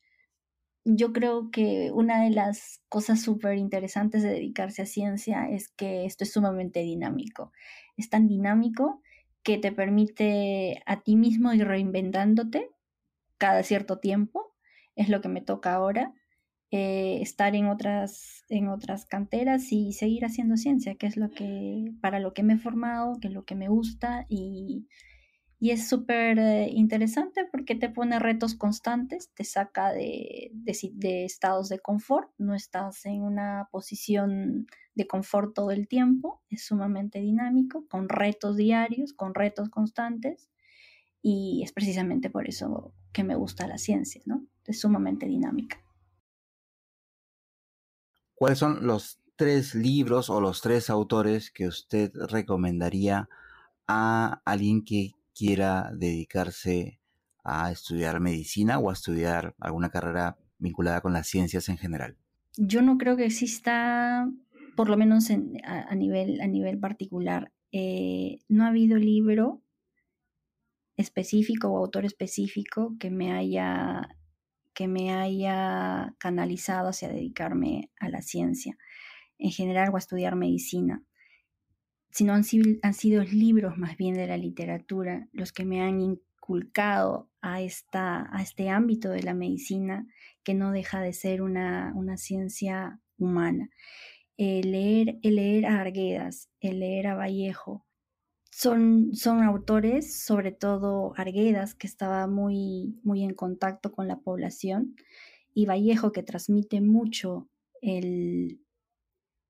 Yo 0.83 1.13
creo 1.13 1.51
que 1.51 1.91
una 1.93 2.23
de 2.23 2.31
las 2.31 2.81
cosas 2.89 3.21
súper 3.21 3.57
interesantes 3.57 4.23
de 4.23 4.29
dedicarse 4.29 4.81
a 4.81 4.87
ciencia 4.87 5.47
es 5.49 5.69
que 5.69 6.05
esto 6.05 6.23
es 6.23 6.33
sumamente 6.33 6.79
dinámico. 6.81 7.51
Es 7.97 8.09
tan 8.09 8.27
dinámico 8.27 9.01
que 9.43 9.59
te 9.59 9.71
permite 9.71 10.81
a 10.87 11.01
ti 11.01 11.15
mismo 11.15 11.53
ir 11.53 11.67
reinventándote 11.67 12.69
cada 13.37 13.61
cierto 13.63 13.99
tiempo 13.99 14.50
es 14.95 15.09
lo 15.09 15.21
que 15.21 15.29
me 15.29 15.41
toca 15.41 15.73
ahora, 15.73 16.13
eh, 16.73 17.21
estar 17.21 17.53
en 17.53 17.67
otras, 17.67 18.45
en 18.47 18.69
otras 18.69 19.05
canteras 19.05 19.73
y 19.73 19.91
seguir 19.91 20.23
haciendo 20.23 20.55
ciencia, 20.55 20.95
que 20.95 21.05
es 21.05 21.17
lo 21.17 21.29
que, 21.29 21.91
para 22.01 22.21
lo 22.21 22.33
que 22.33 22.43
me 22.43 22.53
he 22.53 22.57
formado, 22.57 23.19
que 23.19 23.27
es 23.27 23.33
lo 23.33 23.43
que 23.43 23.55
me 23.55 23.67
gusta 23.67 24.25
y, 24.29 24.87
es 25.59 25.87
súper 25.89 26.39
eh, 26.39 26.69
interesante 26.71 27.45
porque 27.51 27.75
te 27.75 27.89
pone 27.89 28.19
retos 28.19 28.55
constantes, 28.55 29.31
te 29.35 29.43
saca 29.43 29.91
de, 29.91 30.49
de, 30.53 31.25
estados 31.25 31.69
de 31.69 31.79
confort, 31.79 32.31
no 32.37 32.55
estás 32.55 33.05
en 33.05 33.21
una 33.21 33.67
posición 33.71 34.65
de 34.95 35.07
confort 35.07 35.53
todo 35.53 35.71
el 35.71 35.87
tiempo, 35.87 36.41
es 36.49 36.65
sumamente 36.65 37.19
dinámico, 37.19 37.85
con 37.89 38.09
retos 38.09 38.55
diarios, 38.57 39.13
con 39.13 39.35
retos 39.35 39.69
constantes 39.69 40.49
y 41.21 41.61
es 41.63 41.73
precisamente 41.73 42.29
por 42.29 42.47
eso 42.47 42.93
que 43.11 43.23
me 43.23 43.35
gusta 43.35 43.67
la 43.67 43.77
ciencia, 43.77 44.21
¿no? 44.25 44.47
Es 44.65 44.81
sumamente 44.81 45.25
dinámica. 45.25 45.81
¿Cuáles 48.35 48.59
son 48.59 48.87
los 48.87 49.19
tres 49.35 49.75
libros 49.75 50.29
o 50.29 50.39
los 50.41 50.61
tres 50.61 50.89
autores 50.89 51.51
que 51.51 51.67
usted 51.67 52.11
recomendaría 52.29 53.27
a 53.87 54.41
alguien 54.45 54.83
que 54.83 55.13
quiera 55.35 55.91
dedicarse 55.93 56.99
a 57.43 57.71
estudiar 57.71 58.19
medicina 58.19 58.79
o 58.79 58.89
a 58.89 58.93
estudiar 58.93 59.55
alguna 59.59 59.89
carrera 59.89 60.37
vinculada 60.59 61.01
con 61.01 61.13
las 61.13 61.27
ciencias 61.27 61.69
en 61.69 61.77
general? 61.77 62.17
Yo 62.57 62.81
no 62.81 62.97
creo 62.97 63.17
que 63.17 63.25
exista, 63.25 64.29
por 64.75 64.89
lo 64.89 64.97
menos 64.97 65.29
a, 65.31 65.95
nivel, 65.95 66.41
a 66.41 66.47
nivel 66.47 66.79
particular, 66.79 67.51
eh, 67.71 68.39
no 68.47 68.65
ha 68.65 68.67
habido 68.67 68.97
libro 68.97 69.61
específico 70.97 71.69
o 71.69 71.77
autor 71.77 72.05
específico 72.05 72.95
que 72.99 73.09
me 73.09 73.31
haya 73.31 74.09
que 74.81 74.87
me 74.87 75.13
haya 75.13 76.15
canalizado 76.17 76.89
hacia 76.89 77.07
dedicarme 77.07 77.91
a 77.99 78.09
la 78.09 78.23
ciencia 78.23 78.79
en 79.37 79.51
general 79.51 79.89
o 79.91 79.95
a 79.95 79.99
estudiar 79.99 80.35
medicina, 80.35 81.03
sino 82.09 82.33
han 82.33 82.43
han 82.81 82.93
sido 82.95 83.23
libros 83.23 83.77
más 83.77 83.95
bien 83.95 84.15
de 84.15 84.25
la 84.25 84.37
literatura 84.37 85.29
los 85.33 85.51
que 85.51 85.65
me 85.65 85.83
han 85.83 86.01
inculcado 86.01 87.29
a, 87.43 87.61
esta, 87.61 88.27
a 88.35 88.41
este 88.41 88.69
ámbito 88.69 89.09
de 89.09 89.21
la 89.21 89.35
medicina 89.35 90.07
que 90.43 90.55
no 90.55 90.71
deja 90.71 90.99
de 90.99 91.13
ser 91.13 91.43
una, 91.43 91.93
ciencia 92.17 92.99
humana. 93.19 93.69
El 94.37 94.71
leer, 94.71 95.19
el 95.21 95.35
leer 95.35 95.67
a 95.67 95.79
Arguedas, 95.79 96.49
el 96.59 96.79
leer 96.79 97.05
a 97.05 97.13
Vallejo, 97.13 97.85
son, 98.51 99.15
son 99.15 99.43
autores, 99.43 100.21
sobre 100.23 100.51
todo 100.51 101.13
Arguedas, 101.15 101.73
que 101.73 101.87
estaba 101.87 102.27
muy, 102.27 102.99
muy 103.03 103.23
en 103.23 103.33
contacto 103.33 103.91
con 103.91 104.07
la 104.07 104.19
población, 104.19 104.95
y 105.53 105.65
Vallejo, 105.65 106.11
que 106.11 106.23
transmite 106.23 106.81
mucho 106.81 107.49
el, 107.81 108.61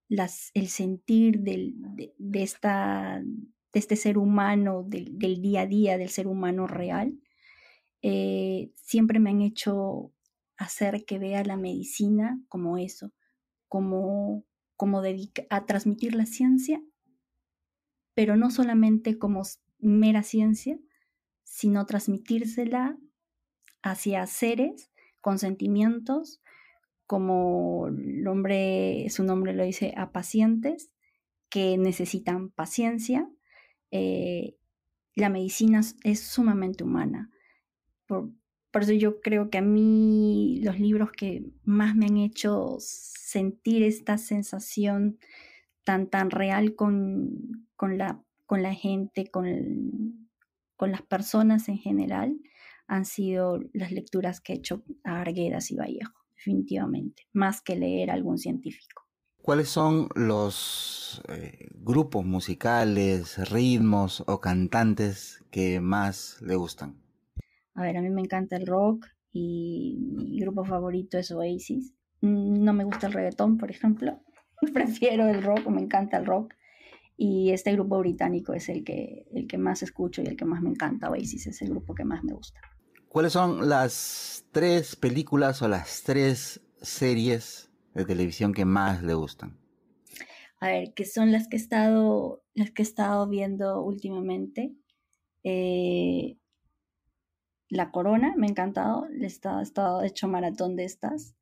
las, 0.08 0.52
el 0.54 0.68
sentir 0.68 1.40
del, 1.40 1.76
de, 1.78 2.44
esta, 2.44 3.22
de 3.24 3.80
este 3.80 3.96
ser 3.96 4.18
humano, 4.18 4.84
del, 4.88 5.18
día 5.42 5.62
a 5.62 5.68
día, 5.68 5.98
del 5.98 6.10
ser 6.10 6.28
humano 6.28 6.68
real, 6.68 7.20
eh, 8.04 8.72
siempre 8.76 9.20
me 9.20 9.32
han 9.32 9.42
hecho 9.42 10.12
hacer 10.58 11.06
que 11.06 11.20
vea 11.20 11.44
la 11.44 11.58
medicina 11.58 12.40
como 12.50 12.78
eso, 12.78 13.12
como, 13.68 14.46
como 14.76 15.02
dedica, 15.02 15.44
a 15.50 15.66
transmitir 15.66 16.16
la 16.16 16.26
ciencia 16.26 16.82
pero 18.22 18.38
no 18.38 18.52
solamente 18.52 19.18
como 19.18 19.42
mera 19.80 20.22
ciencia, 20.22 20.78
sino 21.44 21.88
transmitírsela 21.88 22.96
hacia 23.82 24.28
seres 24.28 24.92
con 25.22 25.40
sentimientos, 25.40 26.40
como 27.08 27.88
el 27.88 28.22
nombre, 28.22 29.08
su 29.10 29.24
nombre 29.24 29.56
lo 29.56 29.64
dice, 29.64 29.96
a 29.98 30.12
pacientes 30.12 30.92
que 31.50 31.80
necesitan 31.80 32.52
paciencia. 32.52 33.28
Eh, 33.90 34.56
la 35.16 35.30
medicina 35.30 35.82
es 36.04 36.20
sumamente 36.20 36.84
humana. 36.84 37.32
Por, 38.06 38.30
por 38.70 38.84
eso 38.84 38.94
yo 38.94 39.20
creo 39.20 39.50
que 39.50 39.58
a 39.58 39.64
mí 39.64 40.62
los 40.62 40.80
libros 40.80 41.12
que 41.12 41.44
más 41.64 41.96
me 41.96 42.06
han 42.06 42.18
hecho 42.18 42.76
sentir 42.80 43.82
esta 43.82 44.20
sensación 44.20 45.18
tan, 45.84 46.08
tan 46.08 46.30
real 46.30 46.76
con, 46.76 47.66
con, 47.82 47.98
la, 47.98 48.24
con 48.46 48.62
la 48.62 48.76
gente, 48.76 49.32
con, 49.32 50.30
con 50.76 50.92
las 50.92 51.02
personas 51.02 51.68
en 51.68 51.80
general, 51.80 52.40
han 52.86 53.06
sido 53.06 53.60
las 53.74 53.92
lecturas 53.92 54.40
que 54.40 54.54
he 54.54 54.58
hecho 54.58 54.84
a 55.04 55.22
Arguedas 55.22 55.72
y 55.72 55.78
Vallejo, 55.78 56.14
definitivamente, 56.36 57.24
más 57.34 57.64
que 57.64 57.76
leer 57.76 58.12
algún 58.12 58.38
científico. 58.38 59.08
¿Cuáles 59.42 59.70
son 59.70 60.10
los 60.14 61.24
eh, 61.30 61.70
grupos 61.74 62.24
musicales, 62.24 63.50
ritmos 63.50 64.24
o 64.28 64.40
cantantes 64.40 65.44
que 65.50 65.80
más 65.80 66.40
le 66.44 66.58
gustan? 66.58 67.02
A 67.74 67.82
ver, 67.82 67.98
a 67.98 68.02
mí 68.04 68.12
me 68.12 68.22
encanta 68.22 68.58
el 68.58 68.68
rock 68.68 69.08
y 69.34 69.98
mi 69.98 70.40
grupo 70.40 70.64
favorito 70.66 71.18
es 71.18 71.32
Oasis. 71.32 71.96
Mm, 72.22 72.64
no 72.64 72.74
me 72.74 72.84
gusta 72.84 73.08
el 73.08 73.14
reggaetón, 73.14 73.58
por 73.58 73.72
ejemplo. 73.72 74.20
prefiero 74.72 75.28
el 75.28 75.42
rock, 75.42 75.66
me 75.70 75.82
encanta 75.82 76.18
el 76.18 76.28
rock. 76.28 76.54
Y 77.24 77.52
este 77.52 77.72
grupo 77.74 78.00
británico 78.00 78.52
es 78.52 78.68
el 78.68 78.84
que, 78.84 79.28
el 79.32 79.46
que 79.46 79.60
más 79.60 79.84
escucho 79.84 80.24
y 80.24 80.26
el 80.26 80.36
que 80.36 80.44
más 80.44 80.64
me 80.64 80.72
encanta. 80.72 81.12
Oasis 81.12 81.46
es 81.46 81.62
el 81.62 81.70
grupo 81.70 81.94
que 81.94 82.04
más 82.04 82.24
me 82.24 82.34
gusta. 82.34 82.60
¿Cuáles 83.10 83.34
son 83.34 83.70
las 83.70 84.44
tres 84.52 84.96
películas 84.96 85.62
o 85.62 85.68
las 85.68 86.02
tres 86.02 86.62
series 86.82 87.70
de 87.94 88.06
televisión 88.06 88.56
que 88.56 88.66
más 88.66 89.04
le 89.04 89.14
gustan? 89.14 89.56
A 90.60 90.70
ver, 90.70 90.96
¿qué 90.96 91.06
son 91.06 91.32
las 91.32 91.48
que 91.48 91.58
he 91.58 91.60
estado, 91.60 92.42
las 92.56 92.72
que 92.72 92.82
he 92.82 92.86
estado 92.86 93.30
viendo 93.30 93.84
últimamente? 93.84 94.74
Eh, 95.44 96.40
la 97.70 97.92
Corona, 97.92 98.34
me 98.36 98.48
ha 98.48 98.50
encantado, 98.50 99.06
he 99.06 99.28
estado, 99.28 99.62
estado 99.62 100.02
hecho 100.02 100.28
maratón 100.28 100.76
de 100.76 100.86
estas. 100.86 101.36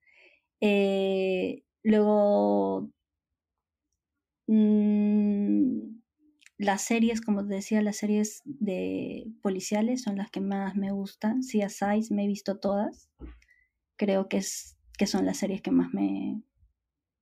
Eh, 0.59 1.63
luego, 1.84 2.91
mmm, 4.50 6.00
las 6.58 6.82
series, 6.82 7.22
como 7.22 7.45
te 7.47 7.56
decía, 7.56 7.82
las 7.82 7.97
series 7.97 8.41
de 8.43 9.32
policiales 9.41 10.02
son 10.02 10.18
las 10.18 10.30
que 10.30 10.41
más 10.41 10.76
me 10.76 10.91
gustan. 10.91 11.39
CSI 11.39 12.14
me 12.14 12.26
he 12.26 12.28
visto 12.28 12.60
todas. 12.60 13.10
Creo 13.95 14.28
que, 14.28 14.38
es, 14.38 14.78
que 14.97 15.08
son 15.08 15.26
las 15.26 15.38
series 15.38 15.62
que 15.62 15.72
más 15.72 15.93
me, 15.93 16.41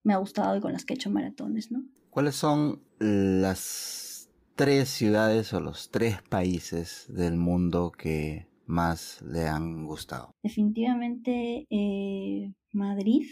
me 0.04 0.14
ha 0.14 0.18
gustado 0.18 0.58
y 0.58 0.62
con 0.62 0.74
las 0.74 0.86
que 0.86 0.94
he 0.94 0.96
hecho 0.96 1.12
maratones, 1.12 1.72
¿no? 1.72 1.84
¿Cuáles 2.10 2.36
son 2.36 2.82
las 3.00 4.30
tres 4.56 4.90
ciudades 4.90 5.54
o 5.54 5.60
los 5.60 5.92
tres 5.92 6.22
países 6.24 7.06
del 7.10 7.36
mundo 7.38 7.92
que 7.92 8.48
más 8.66 9.22
le 9.22 9.48
han 9.48 9.86
gustado? 9.86 10.32
Definitivamente 10.42 11.68
eh, 11.70 12.54
Madrid, 12.74 13.28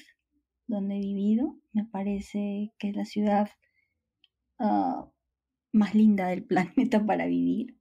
donde 0.68 0.98
he 0.98 1.00
vivido, 1.00 1.58
me 1.74 1.86
parece 1.86 2.74
que 2.78 2.90
es 2.90 2.96
la 2.96 3.06
ciudad 3.06 3.50
uh, 4.60 5.10
más 5.72 5.94
linda 5.94 6.28
del 6.28 6.44
planeta 6.46 7.06
para 7.06 7.26
vivir. 7.26 7.78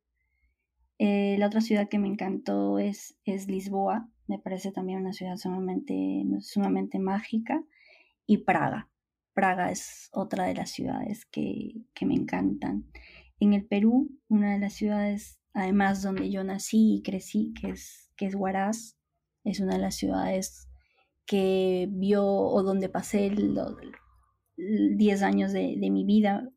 Eh, 0.98 1.36
la 1.38 1.46
otra 1.46 1.60
ciudad 1.60 1.88
que 1.88 1.98
me 1.98 2.08
encantó 2.08 2.78
es, 2.78 3.16
es 3.24 3.48
Lisboa, 3.48 4.08
me 4.26 4.38
parece 4.38 4.72
también 4.72 5.00
una 5.00 5.12
ciudad 5.12 5.36
sumamente, 5.36 6.24
sumamente 6.40 6.98
mágica, 6.98 7.62
y 8.26 8.38
Praga. 8.38 8.88
Praga 9.34 9.70
es 9.70 10.08
otra 10.12 10.44
de 10.44 10.54
las 10.54 10.70
ciudades 10.70 11.26
que, 11.26 11.82
que 11.92 12.06
me 12.06 12.14
encantan. 12.14 12.86
En 13.40 13.52
el 13.52 13.66
Perú, 13.66 14.08
una 14.28 14.52
de 14.52 14.60
las 14.60 14.74
ciudades, 14.74 15.40
además 15.52 16.02
donde 16.02 16.30
yo 16.30 16.44
nací 16.44 16.96
y 16.96 17.02
crecí, 17.02 17.52
que 17.60 17.70
es, 17.70 18.12
que 18.16 18.26
es 18.26 18.34
Huaraz, 18.34 18.96
es 19.42 19.60
una 19.60 19.74
de 19.74 19.80
las 19.80 19.96
ciudades 19.96 20.68
que 21.26 21.88
vio 21.90 22.24
o 22.24 22.62
donde 22.62 22.88
pasé 22.88 23.30
los 23.30 23.76
10 24.56 25.22
años 25.22 25.52
de, 25.52 25.76
de 25.78 25.90
mi 25.90 26.04
vida 26.04 26.48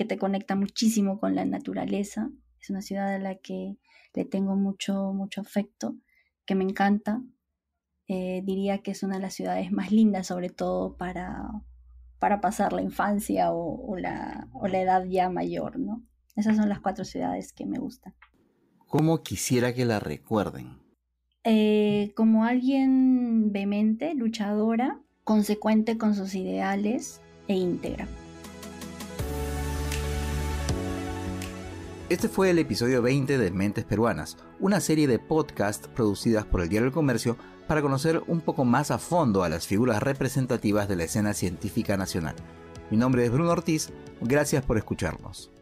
que 0.00 0.06
te 0.06 0.16
conecta 0.16 0.56
muchísimo 0.56 1.20
con 1.20 1.34
la 1.34 1.44
naturaleza. 1.44 2.30
Es 2.58 2.70
una 2.70 2.80
ciudad 2.80 3.12
a 3.12 3.18
la 3.18 3.34
que 3.34 3.76
le 4.14 4.24
tengo 4.24 4.56
mucho, 4.56 5.12
mucho 5.12 5.42
afecto, 5.42 5.94
que 6.46 6.54
me 6.54 6.64
encanta. 6.64 7.22
Eh, 8.08 8.40
diría 8.42 8.78
que 8.78 8.92
es 8.92 9.02
una 9.02 9.16
de 9.16 9.20
las 9.20 9.34
ciudades 9.34 9.72
más 9.72 9.92
lindas, 9.92 10.28
sobre 10.28 10.48
todo 10.48 10.96
para, 10.96 11.50
para 12.18 12.40
pasar 12.40 12.72
la 12.72 12.80
infancia 12.80 13.52
o, 13.52 13.94
la, 13.98 14.48
o 14.54 14.68
la 14.68 14.80
edad 14.80 15.04
ya 15.04 15.28
mayor, 15.28 15.78
¿no? 15.78 16.02
Esas 16.34 16.56
son 16.56 16.70
las 16.70 16.80
cuatro 16.80 17.04
ciudades 17.04 17.52
que 17.52 17.66
me 17.66 17.78
gustan. 17.78 18.14
¿Cómo 18.86 19.22
quisiera 19.22 19.74
que 19.74 19.84
la 19.84 20.00
recuerden? 20.00 20.78
Eh, 21.44 22.14
como 22.16 22.46
alguien 22.46 23.52
vehemente, 23.52 24.14
luchadora, 24.14 24.98
consecuente 25.24 25.98
con 25.98 26.14
sus 26.14 26.34
ideales 26.34 27.20
e 27.48 27.54
íntegra. 27.54 28.08
Este 32.10 32.28
fue 32.28 32.50
el 32.50 32.58
episodio 32.58 33.02
20 33.02 33.38
de 33.38 33.52
Mentes 33.52 33.84
Peruanas, 33.84 34.36
una 34.58 34.80
serie 34.80 35.06
de 35.06 35.20
podcasts 35.20 35.86
producidas 35.86 36.44
por 36.44 36.60
el 36.60 36.68
Diario 36.68 36.86
del 36.86 36.92
Comercio 36.92 37.36
para 37.68 37.82
conocer 37.82 38.20
un 38.26 38.40
poco 38.40 38.64
más 38.64 38.90
a 38.90 38.98
fondo 38.98 39.44
a 39.44 39.48
las 39.48 39.68
figuras 39.68 40.02
representativas 40.02 40.88
de 40.88 40.96
la 40.96 41.04
escena 41.04 41.34
científica 41.34 41.96
nacional. 41.96 42.34
Mi 42.90 42.96
nombre 42.96 43.24
es 43.24 43.30
Bruno 43.30 43.52
Ortiz, 43.52 43.92
gracias 44.20 44.64
por 44.64 44.76
escucharnos. 44.76 45.52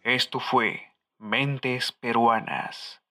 Esto 0.00 0.40
fue 0.40 0.80
Mentes 1.18 1.92
Peruanas. 1.92 3.02